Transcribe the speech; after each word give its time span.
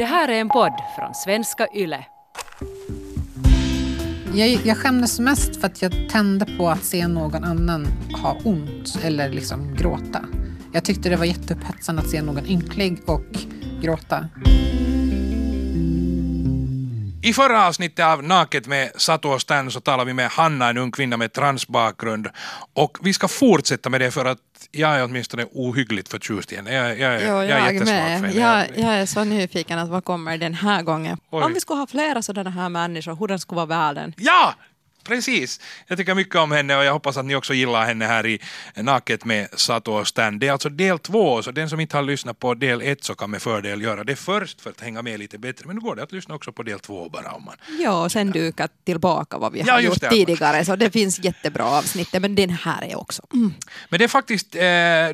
Det 0.00 0.06
här 0.06 0.28
är 0.28 0.40
en 0.40 0.48
podd 0.48 0.72
från 0.96 1.14
svenska 1.14 1.66
YLE. 1.74 2.04
Jag, 4.34 4.48
jag 4.48 4.76
skämdes 4.76 5.20
mest 5.20 5.60
för 5.60 5.66
att 5.66 5.82
jag 5.82 6.08
tände 6.10 6.46
på 6.58 6.68
att 6.68 6.84
se 6.84 7.08
någon 7.08 7.44
annan 7.44 7.86
ha 8.22 8.36
ont 8.44 8.98
eller 9.04 9.28
liksom 9.28 9.74
gråta. 9.74 10.24
Jag 10.72 10.84
tyckte 10.84 11.08
det 11.08 11.16
var 11.16 11.24
jätteupphetsande 11.24 12.02
att 12.02 12.10
se 12.10 12.22
någon 12.22 12.46
ynklig 12.46 12.98
och 13.06 13.26
gråta. 13.82 14.28
I 17.22 17.32
förra 17.32 17.66
avsnittet 17.66 18.04
av 18.04 18.22
Naket 18.24 18.66
med 18.66 18.90
Satu 18.96 19.28
och 19.28 19.40
Stan 19.40 19.70
så 19.70 19.80
talar 19.80 20.04
vi 20.04 20.12
med 20.14 20.30
Hanna, 20.30 20.68
en 20.68 20.78
ung 20.78 20.90
kvinna 20.90 21.16
med 21.16 21.32
transbakgrund. 21.32 22.28
Och 22.74 22.98
vi 23.02 23.12
ska 23.12 23.28
fortsätta 23.28 23.90
med 23.90 24.00
det 24.00 24.10
för 24.10 24.24
att 24.24 24.38
jag 24.70 24.90
är 24.98 25.04
åtminstone 25.04 25.44
ohyggligt 25.52 26.08
förtjust 26.08 26.52
igen. 26.52 26.66
Jag, 26.66 26.98
jag, 26.98 27.22
Jo, 27.22 27.28
jag, 27.28 27.44
jag, 27.44 27.58
är 27.60 27.72
jättesvag 27.72 27.96
för 27.96 28.08
henne. 28.08 28.32
Jag, 28.32 28.66
jag 28.74 28.94
är 28.94 29.06
så 29.06 29.24
nyfiken 29.24 29.78
att 29.78 29.88
vad 29.88 30.04
kommer 30.04 30.38
den 30.38 30.54
här 30.54 30.82
gången? 30.82 31.18
Oj. 31.30 31.42
Om 31.42 31.54
vi 31.54 31.60
skulle 31.60 31.78
ha 31.78 31.86
flera 31.86 32.22
sådana 32.22 32.50
här 32.50 32.68
människor, 32.68 33.16
hur 33.16 33.26
den 33.26 33.38
skulle 33.38 33.56
vara 33.56 33.66
världen? 33.66 34.14
Ja! 34.16 34.54
Precis! 35.04 35.60
Jag 35.86 35.98
tycker 35.98 36.14
mycket 36.14 36.34
om 36.36 36.52
henne 36.52 36.76
och 36.76 36.84
jag 36.84 36.92
hoppas 36.92 37.16
att 37.16 37.24
ni 37.24 37.34
också 37.34 37.54
gillar 37.54 37.84
henne 37.86 38.04
här 38.06 38.26
i 38.26 38.40
Naket 38.76 39.24
med 39.24 39.48
Satu 39.52 39.90
och 39.90 40.08
Stan. 40.08 40.38
Det 40.38 40.48
är 40.48 40.52
alltså 40.52 40.68
del 40.68 40.98
två, 40.98 41.42
så 41.42 41.50
den 41.50 41.68
som 41.70 41.80
inte 41.80 41.96
har 41.96 42.02
lyssnat 42.02 42.38
på 42.38 42.54
del 42.54 42.82
ett 42.82 43.04
så 43.04 43.14
kan 43.14 43.30
med 43.30 43.42
fördel 43.42 43.82
göra 43.82 44.04
det 44.04 44.16
först 44.16 44.60
för 44.60 44.70
att 44.70 44.80
hänga 44.80 45.02
med 45.02 45.18
lite 45.18 45.38
bättre. 45.38 45.66
Men 45.66 45.76
nu 45.76 45.82
går 45.82 45.96
det 45.96 46.02
att 46.02 46.12
lyssna 46.12 46.34
också 46.34 46.52
på 46.52 46.62
del 46.62 46.80
två 46.80 47.08
bara 47.08 47.30
om 47.32 47.44
man 47.44 47.54
Ja, 47.80 48.04
och 48.04 48.12
sen 48.12 48.30
duka 48.30 48.68
tillbaka 48.84 49.38
vad 49.38 49.52
vi 49.52 49.60
Ja, 49.66 49.72
har 49.72 49.80
gjort 49.80 50.00
det. 50.00 50.08
tidigare. 50.10 50.64
Så 50.64 50.76
det 50.76 50.90
finns 50.90 51.18
jättebra 51.24 51.64
avsnitt, 51.64 52.08
men 52.20 52.34
den 52.34 52.50
här 52.50 52.84
är 52.84 52.98
också... 52.98 53.22
Mm. 53.32 53.54
Men 53.88 53.98
det 53.98 54.04
är 54.04 54.08
faktiskt, 54.08 54.54
eh, 54.54 54.60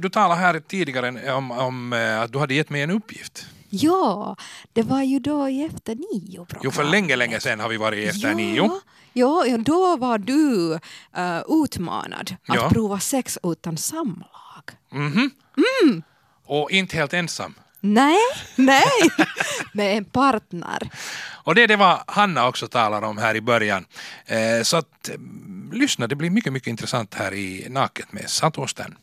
du 0.01 0.09
talade 0.09 0.41
här 0.41 0.61
tidigare 0.61 1.33
om, 1.33 1.51
om 1.51 1.93
eh, 1.93 2.21
att 2.21 2.33
du 2.33 2.39
hade 2.39 2.55
gett 2.55 2.71
mig 2.71 2.83
en 2.83 2.91
uppgift. 2.91 3.47
Ja, 3.83 4.37
det 4.73 4.83
var 4.83 5.03
ju 5.03 5.19
då 5.19 5.49
i 5.49 5.65
Efter 5.65 5.95
nio 5.95 6.47
Jo, 6.63 6.71
för 6.71 6.85
länge, 6.85 7.17
länge 7.17 7.41
sedan 7.41 7.61
har 7.61 7.69
vi 7.69 7.77
varit 7.77 7.99
i 7.99 8.07
Efter 8.07 8.29
ja, 8.29 8.35
nio. 8.35 8.71
Ja, 9.13 9.45
ja, 9.47 9.59
då 9.59 9.97
var 9.97 10.19
du 10.19 10.73
uh, 11.19 11.63
utmanad 11.65 12.37
att 12.49 12.57
Ja. 12.57 12.69
prova 12.71 13.01
sex 13.01 13.39
utan 13.43 13.77
samlag. 13.77 14.27
Mhm. 14.93 15.31
Och 16.47 16.71
inte 16.71 16.97
helt 16.97 17.13
ensam. 17.13 17.55
Nej, 17.81 18.19
nej, 18.57 18.83
med 19.73 19.97
en 19.97 20.05
partner. 20.05 20.91
Och 21.45 21.55
det 21.55 21.63
är 21.63 21.69
det 21.69 21.77
vad 21.77 21.99
Hanna 22.07 22.49
också 22.49 22.69
talar 22.69 23.03
om 23.03 23.19
här 23.19 23.35
i 23.35 23.41
början. 23.41 23.85
Eh, 24.27 24.63
så 24.63 24.77
att, 24.77 25.09
eh, 25.09 25.15
lyssna, 25.73 26.07
det 26.07 26.15
blir 26.15 26.31
mycket, 26.31 26.53
mycket 26.53 26.69
intressant 26.69 27.15
här 27.15 27.35
i 27.35 27.67
Naket 27.71 28.13
med 28.13 28.31
Satosten. 28.31 28.97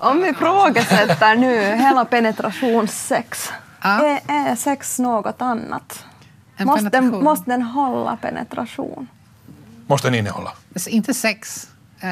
Om 0.00 0.22
vi 0.22 0.28
ifrågasätter 0.28 1.36
nu 1.36 1.60
hela 1.60 2.04
penetrationssex. 2.04 3.50
Ja. 3.82 4.06
Är, 4.06 4.20
är 4.28 4.56
sex 4.56 4.98
något 4.98 5.42
annat? 5.42 6.04
En 6.56 6.66
Måste 6.66 6.82
den, 6.82 6.90
penetration. 6.90 7.24
måste 7.24 7.50
den 7.50 7.62
hålla 7.62 8.16
penetration? 8.16 9.08
Måste 9.86 10.06
den 10.08 10.14
innehålla. 10.14 10.52
Alltså, 10.74 10.90
inte 10.90 11.14
sex. 11.14 11.68
Eh, 12.00 12.08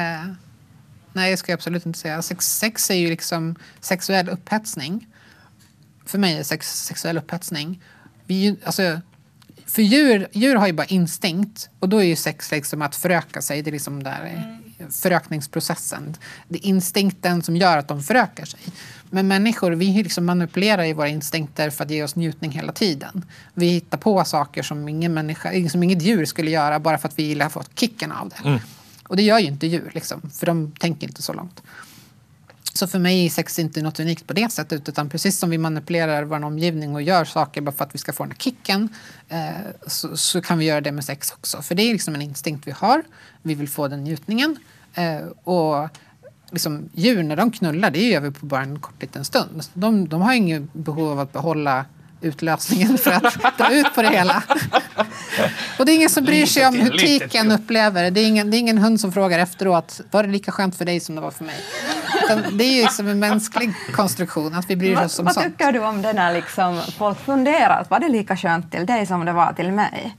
nej, 1.13 1.29
jag 1.29 1.39
ska 1.39 1.53
absolut 1.53 1.85
inte 1.85 1.99
säga. 1.99 2.21
Sex, 2.21 2.57
sex 2.57 2.89
är 2.89 2.95
ju 2.95 3.09
liksom 3.09 3.55
sexuell 3.79 4.29
upphetsning. 4.29 5.07
För 6.05 6.17
mig 6.17 6.37
är 6.37 6.43
sex 6.43 6.83
sexuell 6.85 7.17
upphetsning. 7.17 7.81
Vi, 8.25 8.59
alltså, 8.65 9.01
för 9.65 9.81
djur, 9.81 10.27
djur 10.31 10.55
har 10.55 10.67
ju 10.67 10.73
bara 10.73 10.85
instinkt 10.85 11.69
och 11.79 11.89
då 11.89 11.97
är 11.97 12.03
ju 12.05 12.15
sex 12.15 12.51
liksom 12.51 12.81
att 12.81 12.95
föröka 12.95 13.41
sig. 13.41 13.61
Det 13.61 13.69
är 13.69 13.71
liksom 13.71 14.03
där 14.03 14.21
förökningsprocessen. 14.89 16.15
Det 16.47 16.57
är 16.57 16.65
instinkten 16.65 17.41
som 17.43 17.55
gör 17.55 17.77
att 17.77 17.87
de 17.87 18.03
förökar 18.03 18.45
sig. 18.45 18.59
Men 19.09 19.27
människor, 19.27 19.71
vi 19.71 20.03
liksom 20.03 20.25
manipulerar 20.25 20.83
ju 20.83 20.93
våra 20.93 21.07
instinkter 21.07 21.69
för 21.69 21.83
att 21.83 21.91
ge 21.91 22.03
oss 22.03 22.15
njutning 22.15 22.51
hela 22.51 22.73
tiden. 22.73 23.25
Vi 23.53 23.67
hittar 23.67 23.97
på 23.97 24.25
saker 24.25 24.63
som 24.63 24.89
ingen 24.89 25.13
människa, 25.13 25.69
som 25.69 25.83
inget 25.83 26.01
djur 26.01 26.25
skulle 26.25 26.51
göra 26.51 26.79
bara 26.79 26.97
för 26.97 27.07
att 27.07 27.19
vi 27.19 27.23
gillar 27.23 27.45
att 27.45 27.53
få 27.53 27.63
kicken 27.75 28.11
av 28.11 28.29
det. 28.29 28.61
Och 29.07 29.17
det 29.17 29.23
gör 29.23 29.39
ju 29.39 29.47
inte 29.47 29.67
djur, 29.67 29.91
liksom, 29.93 30.31
för 30.33 30.45
de 30.45 30.71
tänker 30.71 31.07
inte 31.07 31.21
så 31.21 31.33
långt. 31.33 31.61
Så 32.73 32.87
för 32.87 32.99
mig 32.99 33.25
är 33.25 33.29
sex 33.29 33.59
inte 33.59 33.81
något 33.81 33.99
unikt 33.99 34.27
på 34.27 34.33
det 34.33 34.51
sättet 34.51 34.89
utan 34.89 35.09
precis 35.09 35.37
som 35.37 35.49
vi 35.49 35.57
manipulerar 35.57 36.23
vår 36.23 36.43
omgivning 36.43 36.95
och 36.95 37.01
gör 37.01 37.25
saker 37.25 37.61
bara 37.61 37.71
för 37.71 37.83
att 37.83 37.95
vi 37.95 37.99
ska 37.99 38.13
få 38.13 38.23
den 38.23 38.31
här 38.31 38.37
kicken 38.37 38.89
eh, 39.29 39.49
så, 39.87 40.17
så 40.17 40.41
kan 40.41 40.57
vi 40.57 40.65
göra 40.65 40.81
det 40.81 40.91
med 40.91 41.05
sex 41.05 41.31
också. 41.31 41.61
För 41.61 41.75
det 41.75 41.83
är 41.83 41.93
liksom 41.93 42.15
en 42.15 42.21
instinkt 42.21 42.67
vi 42.67 42.71
har. 42.71 43.03
Vi 43.41 43.55
vill 43.55 43.69
få 43.69 43.87
den 43.87 44.03
njutningen. 44.03 44.57
Eh, 44.95 45.25
och 45.43 45.89
liksom, 46.51 46.89
djur 46.93 47.23
när 47.23 47.35
de 47.35 47.51
knullar, 47.51 47.91
det 47.91 48.09
gör 48.09 48.21
vi 48.21 48.31
på 48.31 48.45
bara 48.45 48.61
en 48.61 48.79
kort 48.79 49.01
liten 49.01 49.25
stund. 49.25 49.63
De, 49.73 50.07
de 50.09 50.21
har 50.21 50.33
inget 50.33 50.73
behov 50.73 51.11
av 51.11 51.19
att 51.19 51.33
behålla 51.33 51.85
utlösningen 52.21 52.97
för 52.97 53.11
att 53.11 53.37
dra 53.57 53.73
ut 53.73 53.95
på 53.95 54.01
det 54.01 54.09
hela. 54.09 54.43
Och 55.79 55.85
det 55.85 55.91
är 55.91 55.95
ingen 55.95 56.09
som 56.09 56.23
bryr 56.23 56.45
sig 56.45 56.67
om 56.67 56.75
hur 56.75 56.89
tiken 56.89 57.51
upplever 57.51 58.03
det. 58.03 58.09
Det 58.09 58.21
är, 58.21 58.27
ingen, 58.27 58.51
det 58.51 58.57
är 58.57 58.59
ingen 58.59 58.77
hund 58.77 58.99
som 58.99 59.11
frågar 59.11 59.39
efteråt, 59.39 60.01
var 60.11 60.23
det 60.23 60.29
lika 60.29 60.51
skönt 60.51 60.75
för 60.75 60.85
dig 60.85 60.99
som 60.99 61.15
det 61.15 61.21
var 61.21 61.31
för 61.31 61.43
mig? 61.45 61.55
Det 62.51 62.63
är 62.63 62.75
ju 62.75 62.81
liksom 62.81 63.07
en 63.07 63.19
mänsklig 63.19 63.73
konstruktion, 63.93 64.53
att 64.53 64.69
vi 64.69 64.75
bryr 64.75 64.95
Vad, 64.95 65.05
oss 65.05 65.19
om 65.19 65.25
vad 65.25 65.33
sånt. 65.33 65.45
tycker 65.45 65.71
du 65.71 65.79
om 65.79 66.01
det 66.01 66.13
när 66.13 66.33
liksom 66.33 66.81
folk 66.97 67.19
funderar? 67.19 67.85
Var 67.89 67.99
det 67.99 68.09
lika 68.09 68.37
skönt 68.37 68.71
till 68.71 68.85
dig 68.85 69.05
som 69.05 69.25
det 69.25 69.31
var 69.33 69.53
till 69.53 69.71
mig? 69.71 70.15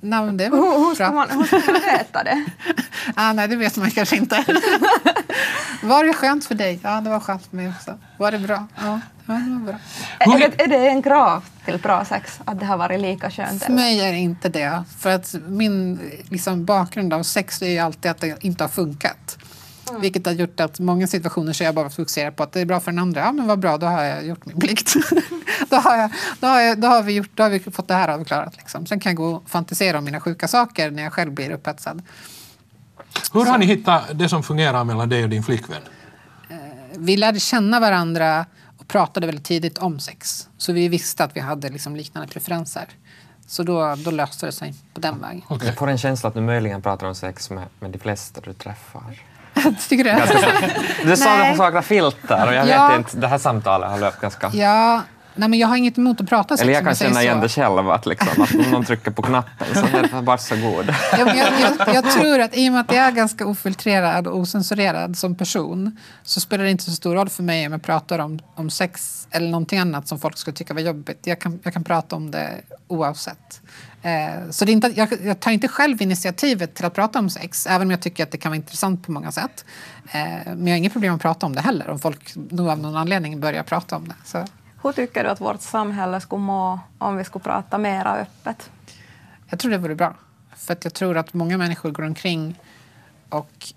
Nej, 0.00 0.24
men 0.24 0.36
det 0.36 0.44
Hur, 0.44 0.50
var 0.50 0.78
hur, 0.78 0.94
ska 0.94 1.12
man, 1.12 1.30
hur 1.30 1.44
ska 1.44 1.72
man 1.72 1.80
veta 1.80 2.24
det? 2.24 2.44
Ah, 3.14 3.32
nej, 3.32 3.48
det 3.48 3.56
vet 3.56 3.76
man 3.76 3.90
kanske 3.90 4.16
inte. 4.16 4.36
var 5.82 6.04
det 6.04 6.12
skönt 6.12 6.44
för 6.44 6.54
dig? 6.54 6.80
Ja, 6.82 7.00
det 7.00 7.10
var 7.10 7.20
skönt 7.20 7.46
för 7.46 7.56
mig 7.56 7.68
också. 7.68 7.98
Var 8.18 8.32
det 8.32 8.38
bra? 8.38 8.66
Ja, 8.76 9.00
det 9.26 9.32
var 9.32 9.66
bra. 9.66 9.78
Är 10.18 10.38
det, 10.38 10.62
är 10.62 10.66
det 10.66 10.88
en 10.88 11.02
krav 11.02 11.44
till 11.64 11.78
bra 11.78 12.04
sex 12.04 12.40
att 12.44 12.60
det 12.60 12.66
har 12.66 12.76
varit 12.76 13.00
lika 13.00 13.30
skönt? 13.30 13.64
För 13.64 13.72
mig 13.72 14.00
är 14.00 14.12
det 14.12 14.18
inte 14.18 14.48
det. 14.48 14.84
För 14.98 15.10
att 15.10 15.34
min 15.46 16.00
liksom, 16.30 16.64
bakgrund 16.64 17.14
av 17.14 17.22
sex 17.22 17.62
är 17.62 17.70
ju 17.70 17.78
alltid 17.78 18.10
att 18.10 18.20
det 18.20 18.44
inte 18.44 18.64
har 18.64 18.68
funkat. 18.68 19.38
Vilket 20.00 20.26
har 20.26 20.32
gjort 20.32 20.60
att 20.60 20.78
många 20.78 21.06
situationer 21.06 21.52
så 21.52 21.64
jag 21.64 21.74
bara 21.74 21.90
fokuserad 21.90 22.36
på 22.36 22.42
att 22.42 22.52
det 22.52 22.60
är 22.60 22.64
bra 22.64 22.80
för 22.80 22.90
den 22.92 22.98
andra. 22.98 23.20
Ja, 23.20 23.32
men 23.32 23.46
vad 23.46 23.58
bra, 23.58 23.78
då 23.78 23.86
har 23.86 24.02
jag 24.02 24.26
gjort 24.26 24.46
min 24.46 24.60
plikt. 24.60 24.94
då, 25.68 25.76
har 25.76 25.96
jag, 25.96 26.10
då, 26.40 26.46
har 26.46 26.60
jag, 26.60 26.80
då, 26.80 26.88
har 26.88 27.02
vi 27.02 27.12
gjort, 27.12 27.30
då 27.34 27.42
har 27.42 27.50
vi 27.50 27.60
fått 27.60 27.88
det 27.88 27.94
här 27.94 28.08
avklarat. 28.08 28.56
Liksom. 28.56 28.86
Sen 28.86 29.00
kan 29.00 29.10
jag 29.10 29.16
gå 29.16 29.26
och 29.26 29.50
fantisera 29.50 29.98
om 29.98 30.04
mina 30.04 30.20
sjuka 30.20 30.48
saker 30.48 30.90
när 30.90 31.02
jag 31.02 31.12
själv 31.12 31.32
blir 31.32 31.50
upphetsad. 31.50 32.02
Hur 33.32 33.44
har 33.44 33.58
ni 33.58 33.66
hittat 33.66 34.18
det 34.18 34.28
som 34.28 34.42
fungerar 34.42 34.84
mellan 34.84 35.08
dig 35.08 35.22
och 35.22 35.30
din 35.30 35.42
flickvän? 35.42 35.82
Vi 36.98 37.16
lärde 37.16 37.40
känna 37.40 37.80
varandra 37.80 38.46
och 38.78 38.88
pratade 38.88 39.26
väldigt 39.26 39.44
tidigt 39.44 39.78
om 39.78 40.00
sex. 40.00 40.48
Så 40.58 40.72
vi 40.72 40.88
visste 40.88 41.24
att 41.24 41.36
vi 41.36 41.40
hade 41.40 41.68
liksom 41.68 41.96
liknande 41.96 42.28
preferenser. 42.28 42.88
Så 43.46 43.62
då, 43.62 43.94
då 44.04 44.10
löste 44.10 44.46
det 44.46 44.52
sig 44.52 44.74
på 44.94 45.00
den 45.00 45.20
vägen. 45.20 45.42
Okej. 45.48 45.68
Jag 45.68 45.76
får 45.76 45.88
en 45.88 45.98
känsla 45.98 46.28
att 46.28 46.34
du 46.34 46.40
möjligen 46.40 46.82
pratar 46.82 47.06
om 47.06 47.14
sex 47.14 47.50
med, 47.50 47.64
med 47.80 47.90
de 47.90 47.98
flesta 47.98 48.40
du 48.40 48.52
träffar. 48.52 49.22
Tycker 49.88 50.04
du? 50.04 51.10
Du 51.10 51.16
sa 51.16 51.40
att 51.42 51.52
du 51.52 51.56
saknar 51.56 51.82
filter 51.82 52.46
och 52.46 52.54
jag 52.54 52.68
Ja. 52.68 52.88
vet 52.88 52.98
inte, 52.98 53.16
det 53.16 53.28
här 53.28 53.38
samtalet 53.38 53.90
har 53.90 53.98
löpt 53.98 54.20
ganska... 54.20 54.50
Ja, 54.54 55.02
nej, 55.34 55.48
men 55.48 55.58
jag 55.58 55.68
har 55.68 55.76
inget 55.76 55.98
emot 55.98 56.20
att 56.20 56.28
prata 56.28 56.56
sex. 56.56 56.62
Eller 56.62 56.72
jag 56.72 56.84
kan 56.84 56.94
känna 56.94 57.22
igen 57.22 57.40
det 57.40 57.48
själv, 57.48 57.90
att, 57.90 58.06
liksom, 58.06 58.42
att 58.42 58.54
om 58.54 58.70
någon 58.70 58.84
trycker 58.84 59.10
på 59.10 59.22
knappen 59.22 59.66
så 59.74 59.96
är 59.96 60.02
det 60.02 60.20
varsågod. 60.20 60.94
Ja, 61.12 61.18
jag, 61.18 61.36
jag, 61.36 61.94
jag 61.94 62.10
tror 62.10 62.40
att 62.40 62.56
i 62.56 62.68
och 62.68 62.72
med 62.72 62.80
att 62.80 62.92
jag 62.92 63.04
är 63.04 63.10
ganska 63.10 63.46
ofiltrerad 63.46 64.26
och 64.26 64.36
osensurerad 64.38 65.16
som 65.18 65.34
person 65.34 65.98
så 66.22 66.40
spelar 66.40 66.64
det 66.64 66.70
inte 66.70 66.84
så 66.84 66.90
stor 66.92 67.14
roll 67.14 67.28
för 67.28 67.42
mig 67.42 67.66
om 67.66 67.72
jag 67.72 67.82
pratar 67.82 68.18
om, 68.18 68.38
om 68.54 68.70
sex 68.70 69.26
eller 69.30 69.48
någonting 69.50 69.78
annat 69.78 70.08
som 70.08 70.18
folk 70.18 70.38
skulle 70.38 70.56
tycka 70.56 70.74
var 70.74 70.80
jobbigt. 70.80 71.20
Jag 71.24 71.40
kan, 71.40 71.60
jag 71.62 71.72
kan 71.72 71.84
prata 71.84 72.16
om 72.16 72.30
det 72.30 72.50
oavsett. 72.88 73.60
Eh, 74.06 74.50
så 74.50 74.64
det 74.64 74.70
är 74.70 74.72
inte, 74.72 74.92
jag, 74.96 75.08
jag 75.24 75.40
tar 75.40 75.50
inte 75.50 75.68
själv 75.68 76.02
initiativet 76.02 76.74
till 76.74 76.84
att 76.84 76.94
prata 76.94 77.18
om 77.18 77.30
sex, 77.30 77.66
även 77.66 77.86
om 77.86 77.90
jag 77.90 78.00
tycker 78.00 78.22
att 78.22 78.30
det 78.30 78.38
kan 78.38 78.50
vara 78.50 78.56
intressant 78.56 79.06
på 79.06 79.12
många 79.12 79.32
sätt. 79.32 79.64
Eh, 80.12 80.20
men 80.46 80.66
jag 80.66 80.72
har 80.72 80.78
inget 80.78 80.92
problem 80.92 81.14
att 81.14 81.20
prata 81.20 81.46
om 81.46 81.54
det 81.54 81.60
heller, 81.60 81.90
om 81.90 81.98
folk 81.98 82.32
nog 82.34 82.68
av 82.68 82.78
någon 82.78 82.96
anledning 82.96 83.40
börjar 83.40 83.62
prata 83.62 83.96
om 83.96 84.08
det. 84.08 84.14
Så. 84.24 84.44
Hur 84.82 84.92
tycker 84.92 85.24
du 85.24 85.30
att 85.30 85.40
vårt 85.40 85.60
samhälle 85.60 86.20
skulle 86.20 86.42
må 86.42 86.80
om 86.98 87.16
vi 87.16 87.24
skulle 87.24 87.42
prata 87.42 87.78
mera 87.78 88.16
öppet? 88.16 88.70
Jag 89.50 89.58
tror 89.58 89.70
det 89.70 89.78
vore 89.78 89.94
bra. 89.94 90.14
För 90.56 90.72
att 90.72 90.84
jag 90.84 90.94
tror 90.94 91.16
att 91.16 91.34
många 91.34 91.58
människor 91.58 91.90
går 91.90 92.02
omkring 92.02 92.60
och 93.28 93.72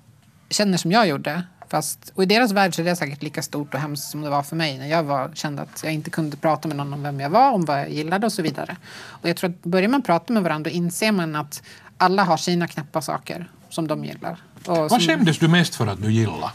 känner 0.50 0.78
som 0.78 0.92
jag 0.92 1.08
gjorde. 1.08 1.44
Fast, 1.70 2.12
och 2.16 2.24
i 2.24 2.26
deras 2.26 2.52
värld 2.52 2.76
så 2.76 2.82
är 2.82 2.86
det 2.86 2.96
säkert 2.96 3.24
lika 3.24 3.42
stort 3.42 3.74
och 3.74 3.80
hemskt 3.80 4.10
som 4.10 4.22
det 4.22 4.30
var 4.30 4.44
för 4.44 4.56
mig 4.56 4.78
när 4.78 4.88
jag 4.88 5.04
var, 5.04 5.32
kände 5.34 5.62
att 5.62 5.82
jag 5.84 5.94
inte 5.94 6.10
kunde 6.10 6.38
prata 6.38 6.68
med 6.68 6.78
någon 6.78 6.94
om 6.94 7.04
vem 7.04 7.20
jag 7.20 7.30
var, 7.30 7.52
om 7.52 7.66
vad 7.66 7.80
jag 7.80 7.90
gillade 7.90 8.26
och 8.26 8.34
så 8.34 8.42
vidare. 8.42 8.78
Och 8.94 9.30
jag 9.30 9.38
tror 9.38 9.50
att 9.50 9.64
börjar 9.64 9.90
man 9.90 10.02
prata 10.02 10.34
med 10.34 10.44
varandra 10.44 10.70
inser 10.70 11.12
man 11.12 11.36
att 11.36 11.64
alla 11.98 12.24
har 12.24 12.38
sina 12.38 12.68
knäppa 12.68 13.02
saker 13.02 13.52
som 13.70 13.88
de 13.88 14.06
gillar. 14.06 14.38
Och 14.66 14.78
Vad 14.78 14.92
som, 14.92 15.00
skämdes 15.00 15.38
du 15.38 15.48
mest 15.48 15.76
för 15.76 15.88
att 15.88 16.02
du 16.02 16.12
gillade? 16.12 16.52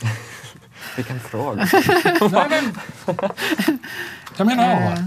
Vilken 0.96 1.20
fråga. 1.20 1.68
Nej, 2.20 2.46
men... 2.50 2.72
Jag 4.36 4.46
menar 4.46 4.68
allvar. 4.68 5.04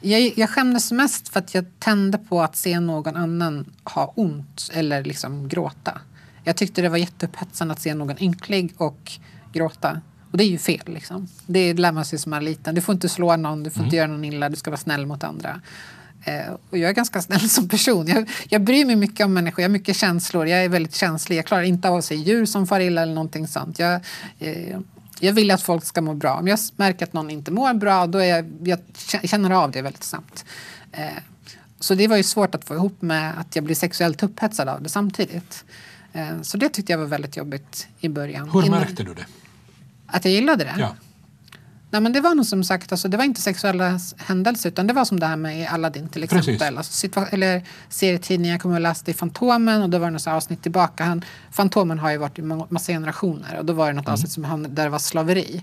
Jag, 0.00 0.32
jag 0.36 0.50
skämdes 0.50 0.92
mest 0.92 1.28
för 1.28 1.40
att 1.40 1.54
jag 1.54 1.64
tände 1.78 2.18
på 2.18 2.42
att 2.42 2.56
se 2.56 2.80
någon 2.80 3.16
annan 3.16 3.72
ha 3.84 4.12
ont 4.16 4.70
eller 4.72 5.04
liksom 5.04 5.48
gråta. 5.48 6.00
Jag 6.44 6.56
tyckte 6.56 6.82
det 6.82 6.88
var 6.88 6.96
jätteupphetsande 6.96 7.72
att 7.72 7.80
se 7.80 7.94
någon 7.94 8.22
ynklig 8.22 8.74
och 8.76 9.12
gråta. 9.52 10.00
Och 10.30 10.38
det 10.38 10.44
är 10.44 10.48
ju 10.48 10.58
fel. 10.58 10.82
Liksom. 10.86 11.28
Det 11.46 11.74
lär 11.74 11.92
man 11.92 12.04
sig 12.04 12.18
som 12.18 12.32
är 12.32 12.40
liten. 12.40 12.74
Du 12.74 12.80
får 12.80 12.92
inte 12.92 13.08
slå 13.08 13.36
någon, 13.36 13.62
du 13.62 13.70
får 13.70 13.84
inte 13.84 13.96
göra 13.96 14.06
någon 14.06 14.24
illa, 14.24 14.48
du 14.48 14.56
ska 14.56 14.70
vara 14.70 14.78
snäll 14.78 15.06
mot 15.06 15.24
andra. 15.24 15.60
Eh, 16.24 16.52
och 16.70 16.78
jag 16.78 16.90
är 16.90 16.94
ganska 16.94 17.22
snäll 17.22 17.48
som 17.48 17.68
person. 17.68 18.06
Jag, 18.06 18.30
jag 18.48 18.60
bryr 18.62 18.84
mig 18.84 18.96
mycket 18.96 19.26
om 19.26 19.34
människor, 19.34 19.62
jag 19.62 19.68
har 19.68 19.72
mycket 19.72 19.96
känslor, 19.96 20.46
jag 20.46 20.64
är 20.64 20.68
väldigt 20.68 20.94
känslig. 20.94 21.36
Jag 21.36 21.44
klarar 21.44 21.62
inte 21.62 21.88
av 21.88 21.96
att 21.96 22.04
se 22.04 22.14
djur 22.14 22.46
som 22.46 22.66
far 22.66 22.80
illa 22.80 23.02
eller 23.02 23.14
någonting 23.14 23.48
sånt. 23.48 23.78
Jag, 23.78 24.00
eh, 24.38 24.78
jag 25.20 25.32
vill 25.32 25.50
att 25.50 25.62
folk 25.62 25.84
ska 25.84 26.00
må 26.00 26.14
bra. 26.14 26.34
Om 26.34 26.48
jag 26.48 26.58
märker 26.76 27.06
att 27.06 27.12
någon 27.12 27.30
inte 27.30 27.50
mår 27.50 27.74
bra, 27.74 28.06
då 28.06 28.18
är 28.18 28.36
jag, 28.36 28.78
jag 29.12 29.28
känner 29.28 29.50
av 29.50 29.70
det 29.70 29.82
väldigt 29.82 30.04
snabbt. 30.04 30.44
Eh, 30.92 31.08
så 31.80 31.94
det 31.94 32.08
var 32.08 32.16
ju 32.16 32.22
svårt 32.22 32.54
att 32.54 32.64
få 32.64 32.74
ihop 32.74 33.02
med 33.02 33.40
att 33.40 33.56
jag 33.56 33.64
blir 33.64 33.74
sexuellt 33.74 34.22
upphetsad 34.22 34.68
av 34.68 34.82
det 34.82 34.88
samtidigt. 34.88 35.64
Eh, 36.12 36.42
så 36.42 36.56
det 36.56 36.68
tyckte 36.68 36.92
jag 36.92 36.98
var 36.98 37.06
väldigt 37.06 37.36
jobbigt 37.36 37.88
i 38.00 38.08
början. 38.08 38.50
Hur 38.50 38.70
märkte 38.70 39.02
du 39.02 39.14
det? 39.14 39.26
Att 40.06 40.24
jag 40.24 40.34
gillade 40.34 40.64
det? 40.64 40.74
Ja. 40.78 40.94
Nej, 41.92 42.00
men 42.00 42.12
det 42.12 42.20
var 42.20 42.34
nog 42.34 42.46
som 42.46 42.64
sagt, 42.64 42.92
alltså, 42.92 43.08
det 43.08 43.16
var 43.16 43.24
inte 43.24 43.40
sexuella 43.40 44.00
händelser 44.16 44.68
utan 44.68 44.86
det 44.86 44.92
var 44.92 45.04
som 45.04 45.20
det 45.20 45.26
här 45.26 45.36
med 45.36 45.68
Aladdin 45.68 46.08
till 46.08 46.22
exempel. 46.22 46.78
Alltså, 46.78 47.26
eller 47.30 47.62
serietidningar, 47.88 48.54
jag 48.54 48.62
kommer 48.62 48.74
och 48.74 48.80
läste 48.80 49.10
i 49.10 49.14
Fantomen 49.14 49.82
och 49.82 49.90
då 49.90 49.98
var 49.98 50.06
det 50.06 50.12
något 50.12 50.26
avsnitt 50.26 50.62
tillbaka. 50.62 51.04
Han, 51.04 51.24
Fantomen 51.50 51.98
har 51.98 52.10
ju 52.10 52.16
varit 52.16 52.38
i 52.38 52.42
massa 52.42 52.92
generationer 52.92 53.58
och 53.58 53.64
då 53.64 53.72
var 53.72 53.86
det 53.86 53.92
något 53.92 54.08
avsnitt 54.08 54.32
som 54.32 54.44
han, 54.44 54.74
där 54.74 54.84
det 54.84 54.90
var 54.90 54.98
slaveri. 54.98 55.62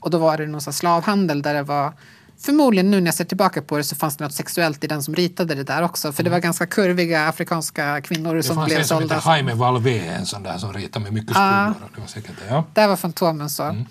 Och 0.00 0.10
då 0.10 0.18
var 0.18 0.38
det 0.38 0.46
någon 0.46 0.60
här 0.66 0.72
slavhandel 0.72 1.42
där 1.42 1.54
det 1.54 1.62
var 1.62 1.92
Förmodligen 2.42 2.90
nu 2.90 3.00
när 3.00 3.06
jag 3.06 3.14
ser 3.14 3.24
tillbaka 3.24 3.62
på 3.62 3.76
det 3.76 3.84
så 3.84 3.96
fanns 3.96 4.16
det 4.16 4.24
något 4.24 4.34
sexuellt 4.34 4.84
i 4.84 4.86
den 4.86 5.02
som 5.02 5.14
ritade 5.14 5.54
det 5.54 5.62
där 5.64 5.82
också. 5.82 6.12
För 6.12 6.22
det 6.22 6.30
var 6.30 6.38
ganska 6.38 6.66
kurviga 6.66 7.28
afrikanska 7.28 8.00
kvinnor 8.00 8.34
Det 8.34 8.42
som 8.42 8.56
fanns 8.56 8.66
blev 8.66 8.78
en 8.78 8.84
som 8.84 8.98
sålda. 9.00 9.14
hette 9.14 9.28
Jaime 9.28 9.54
Valvé, 9.54 9.98
en 10.06 10.26
sån 10.26 10.42
där 10.42 10.58
som 10.58 10.72
ritade 10.72 11.02
med 11.04 11.12
mycket 11.12 11.30
Ja. 11.36 11.74
skuggor. 11.74 11.90
Det 11.94 12.00
var 12.00 12.08
säkert 12.08 12.32
det, 12.38 12.54
ja. 12.54 12.64
Där 12.74 12.88
var 12.88 12.96
Fantomen 12.96 13.50
så. 13.50 13.62
Mm. 13.62 13.86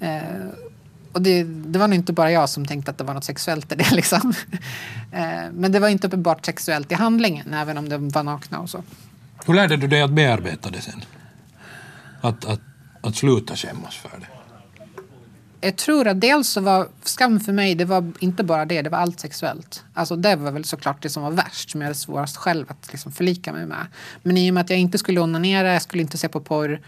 Eh, 0.00 0.22
och 1.12 1.22
det, 1.22 1.42
det 1.44 1.78
var 1.78 1.88
nog 1.88 1.94
inte 1.94 2.12
bara 2.12 2.30
jag 2.30 2.48
som 2.48 2.66
tänkte 2.66 2.90
att 2.90 2.98
det 2.98 3.04
var 3.04 3.14
något 3.14 3.24
sexuellt 3.24 3.72
i 3.72 3.74
det. 3.74 3.90
Liksom. 3.94 4.34
Eh, 5.12 5.22
men 5.52 5.72
det 5.72 5.80
var 5.80 5.88
inte 5.88 6.06
uppenbart 6.06 6.46
sexuellt 6.46 6.92
i 6.92 6.94
handlingen, 6.94 7.54
även 7.54 7.78
om 7.78 7.88
de 7.88 8.08
var 8.08 8.22
nakna 8.22 8.58
och 8.60 8.70
så. 8.70 8.82
Hur 9.46 9.54
lärde 9.54 9.76
du 9.76 9.86
dig 9.86 10.02
att 10.02 10.10
bearbeta 10.10 10.70
det 10.70 10.80
sen? 10.80 11.04
Att, 12.20 12.44
att, 12.44 12.60
att 13.00 13.16
sluta 13.16 13.56
skämmas 13.56 13.96
för 13.96 14.10
det? 14.20 14.26
Jag 15.60 15.76
tror 15.76 16.08
att 16.08 16.20
dels 16.20 16.48
så 16.48 16.60
var 16.60 16.88
skam 17.02 17.40
för 17.40 17.52
mig, 17.52 17.74
det 17.74 17.84
var 17.84 18.12
inte 18.18 18.44
bara 18.44 18.64
det, 18.64 18.82
det 18.82 18.90
var 18.90 18.98
allt 18.98 19.20
sexuellt. 19.20 19.84
Alltså 19.94 20.16
det 20.16 20.36
var 20.36 20.50
väl 20.50 20.64
såklart 20.64 21.02
det 21.02 21.10
som 21.10 21.22
var 21.22 21.30
värst, 21.30 21.70
som 21.70 21.80
jag 21.80 21.86
hade 21.88 21.98
svårast 21.98 22.36
själv 22.36 22.66
att 22.68 22.92
liksom 22.92 23.12
förlika 23.12 23.52
mig 23.52 23.66
med. 23.66 23.86
Men 24.22 24.36
i 24.36 24.50
och 24.50 24.54
med 24.54 24.60
att 24.60 24.70
jag 24.70 24.78
inte 24.78 24.98
skulle 24.98 25.20
onanera, 25.20 25.72
jag 25.72 25.82
skulle 25.82 26.02
inte 26.02 26.18
se 26.18 26.28
på 26.28 26.40
porr, 26.40 26.80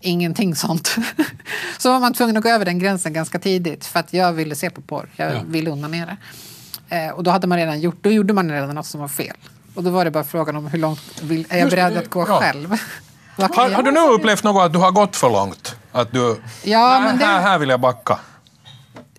ingenting 0.00 0.54
sånt. 0.54 0.96
så 1.78 1.92
var 1.92 2.00
man 2.00 2.14
tvungen 2.14 2.36
att 2.36 2.42
gå 2.42 2.48
över 2.48 2.64
den 2.64 2.78
gränsen 2.78 3.12
ganska 3.12 3.38
tidigt 3.38 3.84
för 3.84 4.00
att 4.00 4.12
jag 4.12 4.32
ville 4.32 4.54
se 4.54 4.70
på 4.70 4.80
porr, 4.80 5.08
jag 5.16 5.34
Ja. 5.34 5.40
ville 5.46 5.70
onanera. 5.70 6.16
Eh, 6.88 7.08
och 7.10 7.22
då 7.22 7.30
hade 7.30 7.46
man 7.46 7.58
redan 7.58 7.80
gjort, 7.80 7.98
då 8.00 8.10
gjorde 8.10 8.32
man 8.32 8.50
redan 8.50 8.74
något 8.74 8.86
som 8.86 9.00
var 9.00 9.08
fel. 9.08 9.36
Och 9.74 9.84
då 9.84 9.90
var 9.90 10.04
det 10.04 10.10
bara 10.10 10.24
frågan 10.24 10.56
om 10.56 10.66
hur 10.66 10.78
långt 10.78 11.22
vill, 11.22 11.46
är 11.48 11.58
jag 11.58 11.70
beredd 11.70 11.96
att 11.96 12.10
gå 12.10 12.24
ja. 12.28 12.40
själv? 12.40 12.76
Har, 13.36 13.70
har 13.70 13.82
du 13.82 13.90
nu 13.90 14.00
upplevt 14.00 14.44
något 14.44 14.66
att 14.66 14.72
du 14.72 14.78
har 14.78 14.90
gått 14.90 15.16
för 15.16 15.30
långt? 15.30 15.76
Att 15.92 16.12
du... 16.12 16.40
Ja, 16.64 16.90
Nej, 16.90 17.02
men 17.02 17.18
det- 17.18 17.24
här, 17.24 17.40
här 17.40 17.58
vill 17.58 17.68
jag 17.68 17.80
backa. 17.80 18.18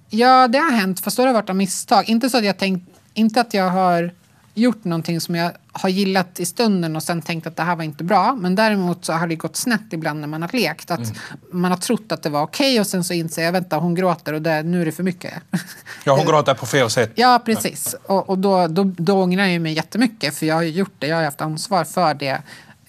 Ja, 0.10 0.48
det 0.48 0.58
har 0.58 0.72
hänt, 0.72 1.00
fast 1.00 1.18
då 1.18 1.24
har 1.24 1.28
det 1.28 1.34
varit 1.34 1.50
av 1.50 1.56
misstag. 1.56 2.10
Inte 2.10 2.30
så 2.30 2.38
att 2.38 2.46
jag 2.46 2.58
tänkt, 2.58 2.90
inte 3.14 3.42
att 3.42 3.54
jag 3.54 3.70
har 3.70 4.12
gjort 4.54 4.84
någonting 4.84 5.22
som 5.22 5.36
jag 5.36 5.52
har 5.72 5.90
gillat 5.90 6.40
i 6.40 6.46
stunden 6.46 6.96
och 6.96 7.04
sen 7.04 7.22
tänkt 7.22 7.48
att 7.48 7.56
det 7.56 7.64
här 7.64 7.76
var 7.76 7.84
inte 7.84 8.04
bra. 8.04 8.36
Men 8.36 8.56
däremot 8.56 9.06
så 9.06 9.14
har 9.14 9.28
det 9.28 9.36
gått 9.36 9.56
snett 9.56 9.82
ibland 9.92 10.20
när 10.20 10.28
man 10.28 10.42
har 10.42 10.50
lekt. 10.54 10.92
Att 10.92 11.00
Mm. 11.00 11.12
Man 11.52 11.72
har 11.72 11.78
trott 11.78 12.12
att 12.12 12.24
det 12.24 12.30
var 12.30 12.42
okej 12.42 12.80
och 12.80 12.88
sen 12.88 13.04
så 13.04 13.14
inser 13.14 13.44
jag, 13.44 13.52
vänta 13.52 13.78
hon 13.78 13.96
gråter 13.96 14.34
och 14.34 14.42
det, 14.42 14.64
nu 14.64 14.82
är 14.82 14.86
det 14.86 14.92
för 14.92 15.04
mycket. 15.04 15.34
Ja, 16.04 16.16
hon 16.18 16.26
gråter 16.26 16.54
på 16.54 16.66
fel 16.66 16.90
sätt. 16.90 17.12
Ja, 17.16 17.42
precis. 17.46 17.96
Och, 18.06 18.30
och 18.30 18.38
då, 18.40 18.68
då, 18.68 18.84
då 18.84 19.14
ångrar 19.24 19.46
jag 19.46 19.62
mig 19.62 19.74
jättemycket 19.74 20.36
för 20.36 20.46
jag 20.46 20.56
har 20.56 20.62
ju 20.62 20.70
gjort 20.70 20.94
det. 21.00 21.08
Jag 21.08 21.16
har 21.18 21.24
haft 21.24 21.42
ansvar 21.42 21.84
för 21.84 22.14
det. 22.14 22.42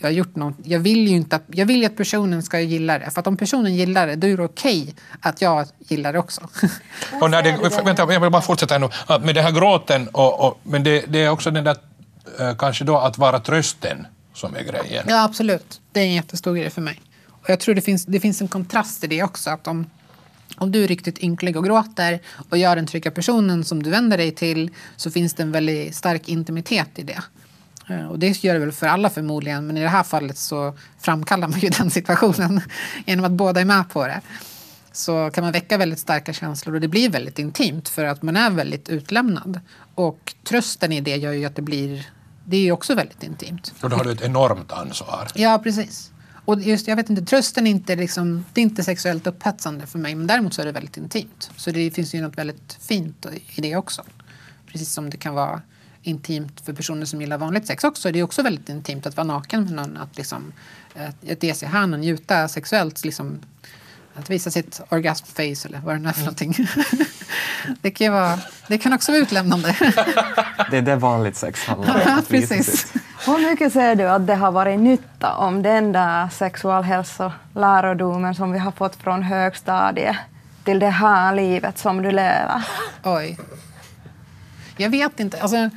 Jag, 0.03 0.09
har 0.09 0.15
gjort 0.15 0.37
något, 0.37 0.55
jag 0.63 0.81
vill 0.81 1.09
ju 1.09 1.17
inte 1.17 1.37
att, 1.37 1.43
jag 1.47 1.67
vill 1.67 1.87
att 1.87 1.97
personen 1.97 2.43
ska 2.43 2.61
gilla 2.61 2.99
det. 2.99 3.11
För 3.11 3.21
att 3.21 3.27
om 3.27 3.37
personen 3.37 3.75
gillar 3.75 4.07
det, 4.07 4.17
då 4.17 4.27
är 4.27 4.37
det 4.37 4.45
okej 4.45 4.95
att 5.21 5.43
jag 5.43 5.67
gillar 5.79 6.13
det 6.13 6.19
också. 6.19 6.41
Och 7.21 7.31
när 7.31 7.43
det, 7.43 7.83
vänta, 7.85 8.13
jag 8.13 8.21
vill 8.21 8.31
bara 8.31 8.43
fortsätta 8.43 8.79
nu. 8.79 8.89
Med 9.09 9.35
den 9.35 9.45
här 9.45 9.53
gråten, 9.53 10.09
och, 10.09 10.47
och, 10.47 10.61
men 10.63 10.85
det, 10.85 11.05
det 11.09 11.25
är 11.25 11.31
också 11.31 11.51
den 11.51 11.65
där 11.65 11.77
eh, 12.41 12.57
kanske 12.57 12.85
då 12.85 12.99
att 12.99 13.19
vara 13.19 13.41
trösten 13.41 14.07
som 14.35 14.57
är 14.57 14.63
grejen. 14.63 15.05
Ja, 15.09 15.25
absolut. 15.25 15.81
Det 15.93 16.01
är 16.01 16.05
en 16.05 16.15
jättestor 16.15 16.55
grej 16.55 16.71
för 16.71 16.81
mig. 16.81 17.01
Och 17.43 17.51
jag 17.51 17.61
tror 17.61 17.75
det 17.75 17.81
finns, 17.81 18.05
det 18.05 18.21
finns 18.21 18.41
en 18.41 18.49
kontrast 18.49 19.05
i 19.05 19.07
det 19.07 19.23
också. 19.23 19.51
Att 19.51 19.67
om, 19.67 19.87
om 20.57 20.73
du 20.73 20.85
är 20.85 20.89
riktigt 20.89 21.19
ynklig 21.19 21.57
och 21.57 21.65
gråter 21.65 22.21
och 22.51 22.59
gör 22.59 22.77
den 22.77 22.87
trygga 22.87 23.11
personen 23.11 23.65
som 23.65 23.83
du 23.83 23.91
vänder 23.91 24.19
dig 24.19 24.31
till 24.31 24.71
så 24.97 25.11
finns 25.11 25.35
det 25.35 25.43
en 25.43 25.53
väldigt 25.53 25.95
stark 25.95 26.29
intimitet 26.29 26.89
i 26.95 27.03
det. 27.03 27.23
Eh, 27.89 28.07
Och 28.07 28.19
det 28.19 28.45
gör 28.45 28.55
det 28.55 28.61
väl 28.61 28.73
för 28.73 28.87
alla 28.87 29.11
förmodligen, 29.11 29.67
men 29.67 29.77
i 29.77 29.81
det 29.83 29.89
här 29.89 30.03
fallet 30.03 30.39
så 30.39 30.75
framkallar 30.99 31.49
man 31.49 31.61
ju 31.61 31.69
den 31.79 31.91
situationen 31.91 32.61
genom 33.07 33.25
att 33.25 33.33
båda 33.33 33.61
är 33.61 33.65
med 33.65 33.91
på 33.91 34.07
det. 34.07 34.21
Så 34.93 35.31
kan 35.31 35.45
man 35.45 35.53
väcka 35.53 35.79
väldigt 35.79 35.99
starka 35.99 36.33
känslor 36.33 36.75
och 36.75 36.81
det 36.81 36.89
blir 36.89 37.11
väldigt 37.11 37.39
intimt 37.39 37.89
för 37.89 38.05
att 38.05 38.23
man 38.23 38.37
är 38.37 38.51
väldigt 38.51 38.89
utlämnad. 38.89 39.61
Och 39.95 40.35
trösten 40.45 40.93
i 40.93 41.01
det 41.01 41.17
gör 41.17 41.33
ju 41.33 41.45
att 41.45 41.57
det 41.57 41.63
blir, 41.63 42.07
det 42.45 42.57
är 42.57 42.61
ju 42.61 42.73
också 42.73 42.95
väldigt 42.95 43.23
intimt. 43.23 43.75
Och 43.83 43.91
då 43.91 43.97
har 43.97 44.05
du 44.05 44.13
ett 44.13 44.23
enormt 44.23 44.73
ansvar. 44.73 45.29
Ja, 45.35 45.61
precis. 45.63 46.13
Och 46.45 46.61
just, 46.61 46.89
jag 46.89 46.97
vet 46.97 47.11
inte, 47.11 47.23
trösten 47.23 47.67
är 47.67 47.71
inte, 47.71 47.97
liksom, 47.97 48.45
det 48.53 48.61
är 48.61 48.63
inte 48.63 48.85
sexuellt 48.85 49.27
upphetsande 49.27 49.87
för 49.87 49.99
mig, 49.99 50.15
men 50.15 50.27
däremot 50.27 50.55
så 50.55 50.63
är 50.63 50.67
det 50.67 50.73
väldigt 50.73 50.97
intimt. 50.97 51.51
Så 51.57 51.71
det 51.71 51.91
finns 51.91 52.15
ju 52.15 52.21
något 52.21 52.39
väldigt 52.39 52.79
fint 52.81 53.27
i 53.55 53.61
det 53.61 53.77
också. 53.77 54.03
Precis 54.67 54.93
som 54.93 55.11
det 55.11 55.17
kan 55.17 55.35
vara 55.35 55.61
intimt 56.03 56.61
för 56.61 56.73
personer 56.73 57.07
som 57.07 57.21
gillar 57.21 57.39
vanligt 57.39 57.67
sex 57.67 57.85
också. 57.85 58.13
Det 58.13 58.19
är 58.19 58.23
också 58.23 58.43
väldigt 58.43 58.69
intimt 58.69 59.07
att 59.07 59.17
vara 59.17 59.27
naken 59.27 59.65
med 59.65 59.73
någon, 59.73 59.97
att, 59.97 60.17
liksom, 60.17 60.53
att, 61.31 61.43
ge 61.43 61.55
sig 61.55 61.69
hän 61.69 61.95
och 61.95 62.01
njuta 62.01 62.49
sexuellt. 62.49 63.05
Liksom, 63.05 63.41
att 64.15 64.31
visa 64.31 64.51
sitt 64.51 64.81
orgasmface 64.89 65.69
eller 65.69 65.81
vad 65.81 65.95
det 65.95 65.99
nu 65.99 66.09
är 66.09 66.13
för 66.13 66.21
någonting. 66.21 66.55
det, 67.81 67.91
kan 67.91 68.13
vara, 68.13 68.39
det 68.67 68.79
kan 68.79 68.93
också 68.93 69.13
vara 69.13 69.23
utlämnande. 69.23 69.77
Det 70.71 70.79
är 70.79 70.83
det 70.83 70.97
vanligt 70.97 71.37
sex 71.37 71.65
handlar 71.65 71.95
om. 71.95 72.01
Ja, 72.07 72.23
precis. 72.29 72.93
Hur 73.27 73.51
mycket 73.51 73.73
ser 73.73 73.95
du 73.95 74.09
att 74.09 74.27
det 74.27 74.35
har 74.35 74.53
varit 74.53 74.81
nytta 74.81 75.37
om 75.37 75.63
den 75.63 75.93
där 75.93 76.29
sexualhälsolärodomen 76.29 78.35
som 78.35 78.53
vi 78.53 78.59
har 78.59 78.73
fått 78.73 78.97
från 78.97 79.23
högstadiet 79.23 80.17
till 80.65 80.79
det 80.79 80.91
här 80.91 81.35
livet 81.35 81.79
som 81.79 82.03
du 82.03 82.11
lever? 82.11 82.63
Oj. 83.03 83.39
Jag 84.77 84.91
vet 84.91 85.21
inte. 85.21 85.43
Alltså, 85.43 85.71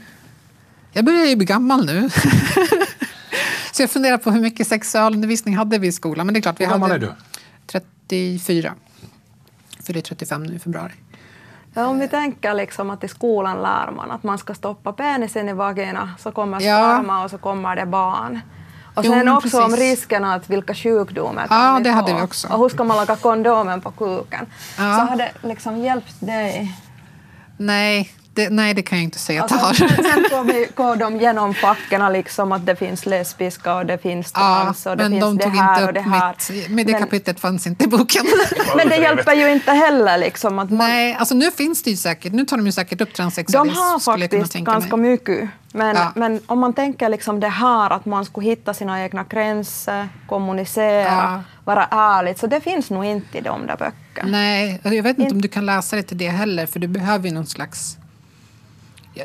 jag 0.96 1.06
börjar 1.06 1.26
ju 1.26 1.36
bli 1.36 1.46
gammal 1.46 1.86
nu. 1.86 2.10
Så 3.72 3.82
jag 3.84 3.90
funderar 3.90 4.18
på 4.18 4.32
hur 4.32 4.42
mycket 4.42 4.68
sexualundervisning 4.68 5.56
hade 5.58 5.78
vi 5.78 5.88
i 5.88 5.92
skolan. 5.92 6.26
Men 6.26 6.34
det 6.34 6.40
är 6.40 6.42
klart, 6.42 6.60
vi 6.60 6.66
Hur 6.66 6.72
gammal 6.72 6.92
hade 6.92 7.06
är 7.06 7.10
du? 7.10 7.16
34. 7.68 8.74
Fyller 9.84 10.02
35 10.02 10.44
nu 10.44 10.56
i 10.56 10.60
februari. 10.60 10.92
Ja, 11.74 11.86
om 11.88 12.00
vi 12.00 12.08
tänker 12.08 12.54
liksom 12.54 12.90
att 12.90 13.04
i 13.04 13.08
skolan 13.08 13.58
lär 13.62 13.92
man 13.92 14.12
att 14.12 14.24
man 14.24 14.38
ska 14.38 14.54
stoppa 14.54 14.94
penisen 14.94 15.50
i 15.50 15.54
vagina 15.54 16.10
så 16.20 16.32
kommer 16.32 16.62
Ja. 16.62 16.78
sperma 16.96 17.24
och 17.24 17.30
så 17.32 17.38
kommer 17.38 17.76
det 17.76 17.86
barn. 17.86 18.40
Och 18.96 19.06
Jo, 19.06 19.12
sen 19.12 19.18
men 19.26 19.30
också 19.30 19.58
om 19.64 19.70
precis. 19.72 19.80
riskerna 19.80 20.34
att 20.34 20.50
vilka 20.50 20.74
sjukdomar 20.76 21.42
Ja, 21.44 21.48
kan 21.50 21.78
vi 21.78 21.84
det 21.84 21.92
hade 21.92 22.12
få. 22.12 22.18
vi 22.18 22.24
också. 22.24 22.48
Och 22.48 22.60
hur 22.60 22.70
ska 22.70 22.84
man 22.84 22.98
laga 22.98 23.16
kondomen 23.16 23.82
på 23.82 23.92
kuken? 23.92 24.46
Ja. 24.78 24.98
Så 24.98 25.06
har 25.06 25.16
det 25.18 25.32
liksom 25.44 25.78
hjälpt 25.78 26.16
dig? 26.20 26.76
Nej, 27.58 28.12
det, 28.36 28.50
nej, 28.50 28.74
det 28.74 28.82
kan 28.82 28.98
jag 28.98 29.04
inte 29.04 29.20
säga 29.20 29.44
att 29.44 29.50
det 29.50 29.56
Alltså, 29.56 29.84
har. 29.84 29.90
sen 30.04 30.26
går, 30.32 30.44
vi, 30.44 30.68
går 30.76 30.96
de 30.96 31.18
genom 31.18 31.54
facken 31.54 32.14
liksom 32.14 32.52
att 32.52 32.66
det 32.66 32.76
finns 32.76 33.06
lesbiska 33.06 33.76
och 33.76 33.86
det 33.86 33.98
finns 33.98 34.32
trans 34.32 34.86
och 34.86 34.98
det 34.98 35.10
finns 35.10 35.22
de 35.22 35.38
det 35.38 35.50
här 35.50 35.88
och 35.88 35.94
det 35.94 36.02
här. 36.02 36.36
mitt... 36.50 36.70
Men 36.70 36.86
det 36.86 36.92
Men- 36.92 37.02
kapitlet 37.02 37.40
fanns 37.40 37.68
inte 37.68 37.84
i 37.84 37.88
boken. 37.88 38.26
Men 38.76 38.90
det 38.90 38.96
hjälper 38.96 39.34
ju 39.34 39.52
inte 39.52 39.72
heller 39.72 40.18
liksom 40.18 40.60
att 40.60 40.70
man, 40.70 40.78
nej, 40.78 41.16
alltså 41.20 41.36
nu 41.36 41.52
finns 41.52 41.84
det 41.84 41.90
ju 41.90 41.96
säkert. 41.98 42.34
Nu 42.34 42.46
tar 42.46 42.58
de 42.58 42.66
ju 42.66 42.72
säkert 42.72 43.02
upp 43.02 43.10
De 43.10 43.16
transsexualism. 43.16 43.78
har 43.80 43.92
jag 43.92 44.02
kunna 44.04 44.18
faktiskt 44.30 44.52
tänka 44.54 44.72
ganska 44.72 44.98
mig. 44.98 45.12
mycket. 45.12 45.50
Men, 45.74 45.96
Ja. 45.96 46.12
men 46.16 46.42
om 46.46 46.60
man 46.60 46.74
tänker 46.74 47.10
liksom 47.10 47.40
det 47.40 47.48
här 47.50 47.90
att 47.90 48.06
man 48.06 48.26
skulle 48.26 48.48
hitta 48.50 48.74
sina 48.74 49.04
egna 49.04 49.24
gränser, 49.30 50.10
kommunicera, 50.30 51.04
Ja. 51.04 51.42
vara 51.64 51.86
ärlig. 51.92 52.40
Så 52.40 52.48
det 52.48 52.62
finns 52.62 52.90
nog 52.90 53.06
inte 53.06 53.38
i 53.38 53.42
de 53.42 53.68
där 53.68 53.78
böckerna. 53.78 54.32
Nej, 54.32 54.80
jag 54.84 55.04
vet 55.04 55.20
inte 55.20 55.36
om 55.36 55.42
du 55.42 55.48
kan 55.48 55.66
läsa 55.66 55.96
det 55.96 56.04
till 56.04 56.18
det 56.18 56.30
heller, 56.30 56.66
för 56.66 56.80
du 56.80 56.88
behöver 56.88 57.28
ju 57.28 57.34
någon 57.34 57.46
slags... 57.46 57.98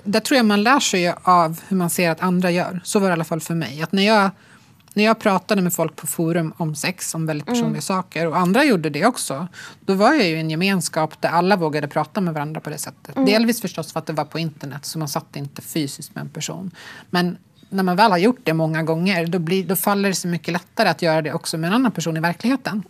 Där 0.05 0.21
tror 0.21 0.37
jag 0.37 0.47
man 0.47 0.63
lär 0.63 0.81
sig 0.81 1.15
av 1.23 1.61
hur 1.69 1.77
man 1.77 1.91
ser 1.91 2.11
att 2.11 2.21
andra 2.21 2.51
gör. 2.51 2.81
Så 2.85 2.99
var 2.99 3.09
det 3.09 3.13
i 3.13 3.13
alla 3.13 3.25
fall 3.25 3.41
för 3.41 3.55
mig. 3.55 3.83
Att 3.83 3.93
när 3.93 4.07
jag, 4.07 4.31
när 4.95 5.05
jag 5.05 5.19
pratade 5.19 5.63
med 5.63 5.73
folk 5.73 5.97
på 5.97 6.07
forum 6.07 6.53
om 6.57 6.75
sex, 6.75 7.15
om 7.15 7.27
väldigt 7.27 7.47
personliga 7.47 7.83
saker, 7.83 8.27
och 8.27 8.37
andra 8.37 8.65
gjorde 8.65 8.91
det 8.91 9.07
också, 9.07 9.49
då 9.81 9.95
var 9.95 10.15
jag 10.15 10.25
ju 10.25 10.37
i 10.37 10.41
en 10.41 10.51
gemenskap 10.51 11.21
där 11.21 11.29
alla 11.29 11.57
vågade 11.57 11.89
prata 11.89 12.21
med 12.21 12.35
varandra 12.35 12.61
på 12.61 12.71
det 12.71 12.79
sättet. 12.79 13.15
Delvis 13.27 13.61
förstås 13.61 13.93
för 13.93 13.99
att 14.01 14.07
det 14.07 14.13
var 14.13 14.25
på 14.25 14.39
internet, 14.39 14.85
så 14.87 14.99
man 14.99 15.09
satt 15.09 15.37
inte 15.37 15.63
fysiskt 15.63 16.15
med 16.15 16.23
en 16.23 16.29
person. 16.31 16.71
Men 17.11 17.37
när 17.69 17.83
man 17.83 17.97
väl 17.97 18.11
har 18.11 18.19
gjort 18.19 18.41
det 18.45 18.53
många 18.55 18.83
gånger, 18.83 19.27
då, 19.27 19.39
blir, 19.39 19.65
då 19.65 19.77
faller 19.77 20.09
det 20.09 20.15
så 20.15 20.29
mycket 20.29 20.53
lättare 20.53 20.89
att 20.89 21.03
göra 21.03 21.23
det 21.23 21.33
också 21.33 21.59
med 21.59 21.69
en 21.69 21.75
annan 21.75 21.93
person 21.93 22.17
i 22.17 22.21
verkligheten. 22.21 22.83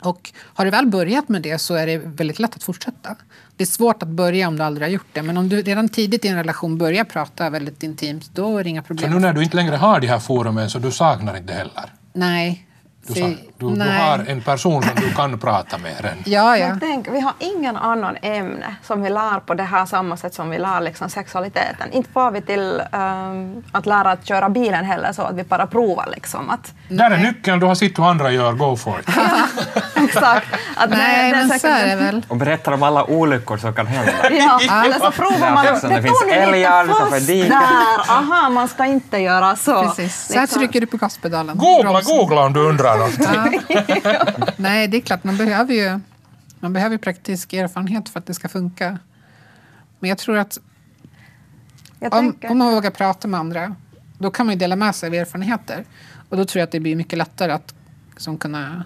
Och 0.00 0.32
har 0.38 0.64
du 0.64 0.70
väl 0.70 0.86
börjat 0.86 1.28
med 1.28 1.42
det 1.42 1.58
så 1.58 1.74
är 1.74 1.86
det 1.86 1.98
väldigt 1.98 2.38
lätt 2.38 2.54
att 2.54 2.62
fortsätta. 2.62 3.16
Det 3.56 3.64
är 3.64 3.66
svårt 3.66 4.02
att 4.02 4.08
börja 4.08 4.48
om 4.48 4.56
du 4.56 4.62
aldrig 4.62 4.86
har 4.88 4.92
gjort 4.92 5.06
det. 5.12 5.22
Men 5.22 5.36
om 5.36 5.48
du 5.48 5.62
redan 5.62 5.88
tidigt 5.88 6.24
i 6.24 6.28
en 6.28 6.36
relation 6.36 6.78
börjar 6.78 7.04
prata 7.04 7.50
väldigt 7.50 7.82
intimt, 7.82 8.30
då 8.34 8.58
är 8.58 8.64
det 8.64 8.70
inga 8.70 8.82
Så 8.82 8.86
problem. 8.86 9.10
nu 9.10 9.18
när 9.18 9.32
du 9.32 9.42
inte 9.42 9.56
längre 9.56 9.76
har 9.76 10.00
de 10.00 10.06
här 10.06 10.18
forumen 10.18 10.70
så 10.70 10.78
du 10.78 10.90
saknar 10.90 11.36
inte 11.36 11.52
heller? 11.52 11.92
Nej. 12.12 12.66
Du, 13.06 13.14
sa, 13.14 13.26
du, 13.58 13.74
du 13.74 13.80
har 13.90 14.24
en 14.28 14.40
person 14.40 14.82
som 14.82 14.94
du 14.96 15.14
kan 15.14 15.38
prata 15.38 15.78
med 15.78 15.92
redan? 16.00 16.18
Ja, 16.24 16.56
ja. 16.56 16.68
Men 16.68 16.80
tänk, 16.80 17.08
vi 17.08 17.20
har 17.20 17.32
ingen 17.38 17.76
annan 17.76 18.16
ämne 18.22 18.74
som 18.82 19.02
vi 19.02 19.10
lär 19.10 19.40
på 19.40 19.54
det 19.54 19.62
här 19.62 19.86
samma 19.86 20.16
sätt 20.16 20.34
som 20.34 20.50
vi 20.50 20.58
lär 20.58 20.80
liksom 20.80 21.08
sexualiteten. 21.10 21.92
Inte 21.92 22.10
får 22.12 22.30
vi 22.30 22.40
till 22.42 22.82
ehm, 22.92 23.62
att 23.72 23.86
lära 23.86 24.10
att 24.10 24.26
köra 24.26 24.48
bilen 24.48 24.84
heller 24.84 25.12
så 25.12 25.22
att 25.22 25.34
vi 25.34 25.42
bara 25.44 25.66
provar 25.66 26.08
liksom 26.12 26.50
att 26.50 26.72
Där 26.88 27.10
är 27.10 27.16
nyckeln, 27.18 27.60
du 27.60 27.66
har 27.66 27.74
sett 27.74 27.98
hur 27.98 28.10
andra 28.10 28.30
gör, 28.30 28.52
go 28.52 28.76
for 28.76 29.00
it. 29.00 29.08
exakt. 29.96 30.46
Att 30.76 30.90
det- 30.90 30.96
Nej, 30.96 31.30
det 31.32 31.38
är 31.38 31.46
men 31.46 31.60
så 31.60 31.66
är 31.66 31.86
det 31.86 31.96
väl. 31.96 32.22
Och 32.28 32.36
berättar 32.36 32.72
om 32.72 32.82
alla 32.82 33.04
olyckor 33.04 33.56
som 33.56 33.74
kan 33.74 33.86
hända. 33.86 34.12
Ja, 34.30 34.60
eller 34.84 34.98
så 34.98 35.10
provar 35.10 35.50
man. 35.50 35.64
det 35.64 35.80
tog 35.80 36.02
finns 36.02 36.22
älgar 36.32 36.84
utanför 36.84 37.20
diket. 37.20 37.50
Där, 37.50 38.10
aha, 38.16 38.48
man 38.48 38.68
ska 38.68 38.84
inte 38.84 39.18
göra 39.18 39.56
så. 39.56 39.82
Precis. 39.82 40.26
Så 40.26 40.34
här 40.34 40.40
Liksom. 40.40 40.58
trycker 40.58 40.80
du 40.80 40.86
på 40.86 40.96
gaspedalen. 40.96 41.58
Googla, 41.58 42.00
googla 42.00 42.40
om 42.44 42.52
du 42.52 42.60
undrar 42.60 42.91
något. 42.96 44.58
Nej, 44.58 44.88
det 44.88 44.96
är 44.96 45.00
klart, 45.00 45.24
man 45.24 45.36
behöver 45.36 45.74
ju 45.74 46.00
man 46.62 46.72
behöver 46.72 46.96
praktisk 46.96 47.52
erfarenhet 47.52 48.08
för 48.08 48.18
att 48.18 48.26
det 48.26 48.34
ska 48.34 48.48
funka. 48.48 48.98
Men 50.00 50.08
jag 50.08 50.18
tror 50.18 50.36
att 50.36 50.58
Jag 51.98 52.14
om, 52.14 52.20
tänker, 52.32 52.50
om 52.50 52.58
man 52.58 52.74
vågar 52.74 52.90
prata 52.90 53.28
med 53.28 53.40
andra, 53.40 53.76
då 54.18 54.30
kan 54.30 54.46
man 54.46 54.54
ju 54.54 54.58
dela 54.58 54.76
med 54.76 54.94
sig 54.94 55.06
av 55.06 55.14
erfarenheter. 55.14 55.84
Och 56.28 56.36
då 56.36 56.44
tror 56.44 56.60
jag 56.60 56.66
att 56.66 56.72
det 56.72 56.80
blir 56.80 56.96
mycket 56.96 57.18
lättare 57.18 57.52
att 57.52 57.74
som 58.16 58.38
kunna 58.38 58.84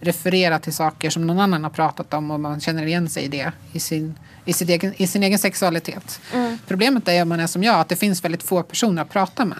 referera 0.00 0.58
till 0.58 0.72
saker 0.72 1.10
som 1.10 1.26
någon 1.26 1.40
annan 1.40 1.64
har 1.64 1.70
pratat 1.70 2.14
om 2.14 2.30
och 2.30 2.40
man 2.40 2.60
känner 2.60 2.86
igen 2.86 3.08
sig 3.08 3.24
i 3.24 3.28
det 3.28 3.52
i 3.72 3.80
sin, 3.80 4.18
i 4.44 4.52
sitt 4.52 4.68
egen, 4.68 4.94
i 4.96 5.06
sin 5.06 5.22
egen 5.22 5.38
sexualitet. 5.38 6.20
Problemet 6.66 7.08
är 7.08 7.22
om 7.22 7.28
man 7.28 7.40
är 7.40 7.46
som 7.46 7.62
jag, 7.62 7.80
att 7.80 7.88
det 7.88 7.96
finns 7.96 8.24
väldigt 8.24 8.42
få 8.42 8.62
personer 8.62 9.02
att 9.02 9.10
prata 9.10 9.44
med. 9.44 9.58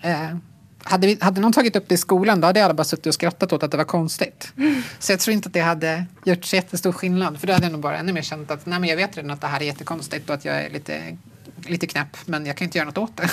Eh, 0.00 0.36
hade, 0.84 1.06
vi, 1.06 1.18
hade 1.20 1.40
någon 1.40 1.52
tagit 1.52 1.76
upp 1.76 1.88
det 1.88 1.94
i 1.94 1.98
skolan 1.98 2.40
då 2.40 2.46
hade 2.46 2.64
alla 2.64 2.74
bara 2.74 2.84
suttit 2.84 3.06
och 3.06 3.14
skrattat 3.14 3.52
åt 3.52 3.62
att 3.62 3.70
det 3.70 3.76
var 3.76 3.84
konstigt. 3.84 4.52
Så 4.98 5.12
jag 5.12 5.20
tror 5.20 5.34
inte 5.34 5.46
att 5.46 5.52
det 5.52 5.60
hade 5.60 6.04
gjort 6.24 6.44
så 6.44 6.56
jättestor 6.56 6.92
skillnad. 6.92 7.40
För 7.40 7.46
då 7.46 7.52
hade 7.52 7.64
jag 7.64 7.72
nog 7.72 7.80
bara 7.80 7.98
ännu 7.98 8.12
mer 8.12 8.22
känt 8.22 8.50
att 8.50 8.66
nej, 8.66 8.80
men 8.80 8.88
jag 8.88 8.96
vet 8.96 9.16
redan 9.16 9.30
att 9.30 9.40
det 9.40 9.46
här 9.46 9.60
är 9.60 9.64
jättekonstigt 9.64 10.28
och 10.28 10.34
att 10.34 10.44
jag 10.44 10.62
är 10.62 10.70
lite, 10.70 11.16
lite 11.66 11.86
knäpp 11.86 12.16
men 12.26 12.46
jag 12.46 12.56
kan 12.56 12.64
inte 12.64 12.78
göra 12.78 12.86
något 12.86 12.98
åt 12.98 13.16
det. 13.16 13.30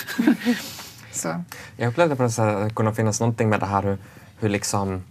så. 1.12 1.44
Jag 1.78 1.90
upplevde 1.90 2.16
på 2.16 2.24
något 2.24 2.34
sätt 2.34 2.46
att 2.46 2.70
det 2.70 2.76
kunde 2.76 2.94
finnas 2.94 3.20
någonting 3.20 3.50
med 3.50 3.60
det 3.60 3.66
här 3.66 3.84
hur, 3.84 3.98
hur 4.40 4.50
liksom 4.50 5.04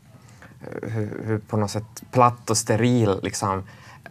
hur, 0.82 1.22
hur 1.24 1.38
på 1.38 1.56
något 1.56 1.70
sätt 1.70 2.02
platt 2.10 2.50
och 2.50 2.56
steril 2.56 3.20
liksom, 3.22 3.64